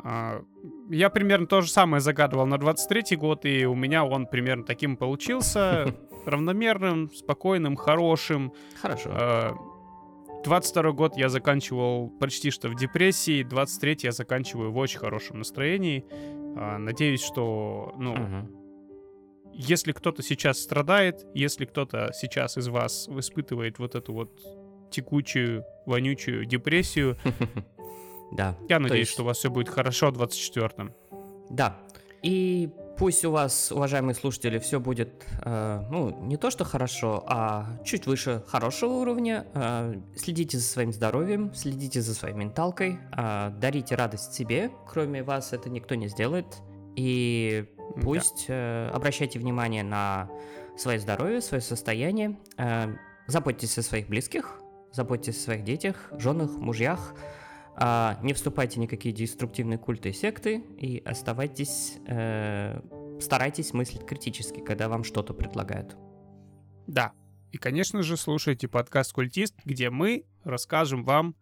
А, 0.03 0.41
Я 0.89 1.09
примерно 1.09 1.47
то 1.47 1.61
же 1.61 1.69
самое 1.69 1.99
загадывал 1.99 2.45
на 2.45 2.57
23 2.57 3.17
год, 3.17 3.45
и 3.45 3.65
у 3.65 3.75
меня 3.75 4.05
он 4.05 4.27
примерно 4.27 4.63
таким 4.63 4.95
получился. 4.95 5.93
Равномерным, 6.25 7.11
спокойным, 7.13 7.75
хорошим. 7.75 8.53
Хорошо. 8.81 9.09
А, 10.43 10.45
22 10.45 10.91
год 10.91 11.17
я 11.17 11.29
заканчивал 11.29 12.09
почти 12.19 12.51
что 12.51 12.69
в 12.69 12.75
депрессии, 12.75 13.43
23 13.43 13.97
я 14.03 14.11
заканчиваю 14.11 14.71
в 14.71 14.77
очень 14.77 14.99
хорошем 14.99 15.39
настроении. 15.39 16.05
А, 16.55 16.77
Надеюсь, 16.77 17.21
что, 17.23 17.93
ну, 17.97 18.13
Мгм. 18.15 18.51
если 19.53 19.91
кто-то 19.91 20.21
сейчас 20.21 20.59
страдает, 20.59 21.25
если 21.33 21.65
кто-то 21.65 22.11
сейчас 22.13 22.57
из 22.57 22.67
вас 22.67 23.07
испытывает 23.09 23.79
вот 23.79 23.95
эту 23.95 24.13
вот 24.13 24.41
текучую, 24.91 25.63
вонючую 25.85 26.45
депрессию, 26.45 27.15
Да. 28.33 28.57
я 28.69 28.79
надеюсь, 28.79 29.01
есть- 29.07 29.11
что 29.13 29.23
у 29.23 29.25
вас 29.25 29.37
все 29.37 29.49
будет 29.49 29.69
хорошо 29.69 30.11
в 30.11 30.17
24-м. 30.17 30.91
Да. 31.49 31.79
И 32.21 32.69
пусть 32.97 33.25
у 33.25 33.31
вас, 33.31 33.71
уважаемые 33.71 34.15
слушатели, 34.15 34.59
все 34.59 34.79
будет, 34.79 35.25
э, 35.43 35.81
ну, 35.89 36.25
не 36.25 36.37
то 36.37 36.49
что 36.51 36.63
хорошо, 36.63 37.23
а 37.27 37.65
чуть 37.83 38.05
выше 38.07 38.43
хорошего 38.47 38.93
уровня. 38.93 39.45
Э, 39.53 39.95
следите 40.15 40.57
за 40.57 40.63
своим 40.63 40.93
здоровьем, 40.93 41.53
следите 41.53 42.01
за 42.01 42.13
своей 42.13 42.35
менталкой, 42.35 42.99
э, 43.17 43.51
дарите 43.59 43.95
радость 43.95 44.33
себе. 44.33 44.71
Кроме 44.87 45.23
вас 45.23 45.53
это 45.53 45.69
никто 45.69 45.95
не 45.95 46.07
сделает. 46.07 46.45
И 46.95 47.65
Да. 47.95 48.01
пусть 48.03 48.45
э, 48.47 48.89
обращайте 48.93 49.39
внимание 49.39 49.83
на 49.83 50.29
свое 50.77 50.99
здоровье, 50.99 51.41
свое 51.41 51.61
состояние. 51.61 52.37
Э, 52.57 52.93
заботьтесь 53.27 53.77
о 53.77 53.81
своих 53.81 54.07
близких, 54.07 54.59
заботьтесь 54.91 55.37
о 55.37 55.41
своих 55.41 55.63
детях, 55.63 56.09
женах, 56.17 56.51
мужьях. 56.51 57.15
А, 57.75 58.19
не 58.21 58.33
вступайте 58.33 58.75
в 58.75 58.77
никакие 58.79 59.13
деструктивные 59.13 59.77
культы 59.77 60.09
и 60.09 60.13
секты 60.13 60.63
и 60.77 61.01
оставайтесь, 61.05 61.97
э, 62.07 62.79
старайтесь 63.19 63.73
мыслить 63.73 64.05
критически, 64.05 64.59
когда 64.59 64.89
вам 64.89 65.03
что-то 65.03 65.33
предлагают. 65.33 65.95
Да. 66.87 67.13
И, 67.51 67.57
конечно 67.57 68.03
же, 68.03 68.17
слушайте 68.17 68.67
подкаст 68.67 69.13
«Культист», 69.13 69.55
где 69.63 69.89
мы 69.89 70.25
расскажем 70.43 71.03
вам 71.03 71.35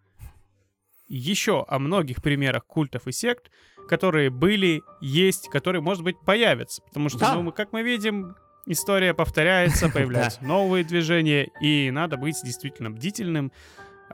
еще 1.07 1.65
о 1.67 1.79
многих 1.79 2.21
примерах 2.21 2.65
культов 2.65 3.07
и 3.07 3.11
сект, 3.11 3.51
которые 3.89 4.29
были, 4.29 4.81
есть, 5.01 5.49
которые, 5.49 5.81
может 5.81 6.03
быть, 6.03 6.15
появятся. 6.25 6.81
Потому 6.83 7.09
что, 7.09 7.19
Да. 7.19 7.35
ну, 7.35 7.41
мы, 7.43 7.51
как 7.51 7.73
мы 7.73 7.83
видим, 7.83 8.35
история 8.65 9.13
повторяется, 9.13 9.89
появляются 9.93 10.43
новые 10.43 10.83
движения, 10.85 11.49
и 11.61 11.91
надо 11.91 12.15
быть 12.17 12.37
действительно 12.43 12.91
бдительным, 12.91 13.51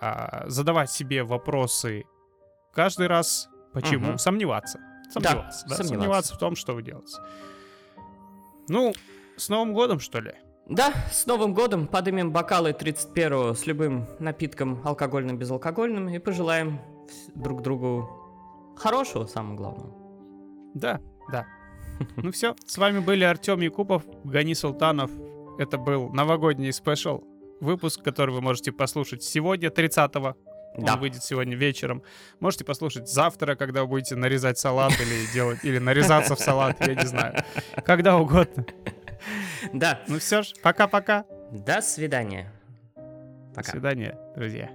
а, 0.01 0.43
задавать 0.47 0.91
себе 0.91 1.23
вопросы 1.23 2.03
каждый 2.73 3.07
раз, 3.07 3.49
почему, 3.73 4.09
Мгм. 4.09 4.17
сомневаться. 4.17 4.79
Сомневаться, 5.11 5.65
да, 5.67 5.75
сомневаться. 5.75 5.83
сомневаться 5.87 6.35
в 6.35 6.37
том, 6.37 6.55
что 6.55 6.73
вы 6.73 6.83
делаете. 6.83 7.17
Ну, 8.67 8.93
с 9.37 9.49
Новым 9.49 9.73
годом, 9.73 9.99
что 9.99 10.19
ли? 10.19 10.33
Да, 10.67 10.91
с 11.11 11.25
Новым 11.25 11.53
годом 11.53 11.87
подымем 11.87 12.31
бокалы 12.31 12.73
31 12.73 13.55
с 13.55 13.65
любым 13.65 14.05
напитком, 14.19 14.81
алкогольным, 14.83 15.37
безалкогольным, 15.37 16.09
и 16.09 16.19
пожелаем 16.19 16.81
друг 17.35 17.61
другу 17.61 18.09
хорошего, 18.75 19.25
самое 19.27 19.55
главное. 19.55 19.91
Да, 20.73 20.99
да. 21.31 21.45
Ну 22.17 22.31
все, 22.31 22.55
с 22.65 22.77
вами 22.77 22.99
были 22.99 23.23
Артем 23.23 23.61
Якупов, 23.61 24.03
Гани 24.25 24.53
Султанов. 24.53 25.09
Это 25.57 25.77
был 25.77 26.09
новогодний 26.09 26.71
спешл 26.73 27.23
выпуск, 27.59 28.01
который 28.03 28.33
вы 28.33 28.41
можете 28.41 28.71
послушать 28.71 29.23
сегодня, 29.23 29.69
30-го. 29.69 30.35
Он 30.75 30.85
Да. 30.85 30.95
выйдет 30.95 31.23
сегодня 31.23 31.55
вечером. 31.55 32.03
Можете 32.39 32.63
послушать 32.63 33.09
завтра, 33.09 33.55
когда 33.55 33.81
вы 33.81 33.87
будете 33.87 34.15
нарезать 34.15 34.59
салат 34.59 34.93
или 35.01 35.25
делать, 35.33 35.59
или 35.63 35.79
нарезаться 35.79 36.35
в 36.35 36.39
салат, 36.39 36.85
я 36.85 36.93
не 36.93 37.05
знаю. 37.07 37.33
Когда 37.85 38.17
угодно. 38.17 38.65
Да, 39.73 40.01
Ну 40.07 40.19
все 40.19 40.43
ж, 40.43 40.53
пока-пока. 40.61 41.25
до 41.51 41.81
свидания. 41.81 42.51
До 42.95 43.55
Пока. 43.55 43.71
свидания, 43.71 44.15
друзья. 44.35 44.69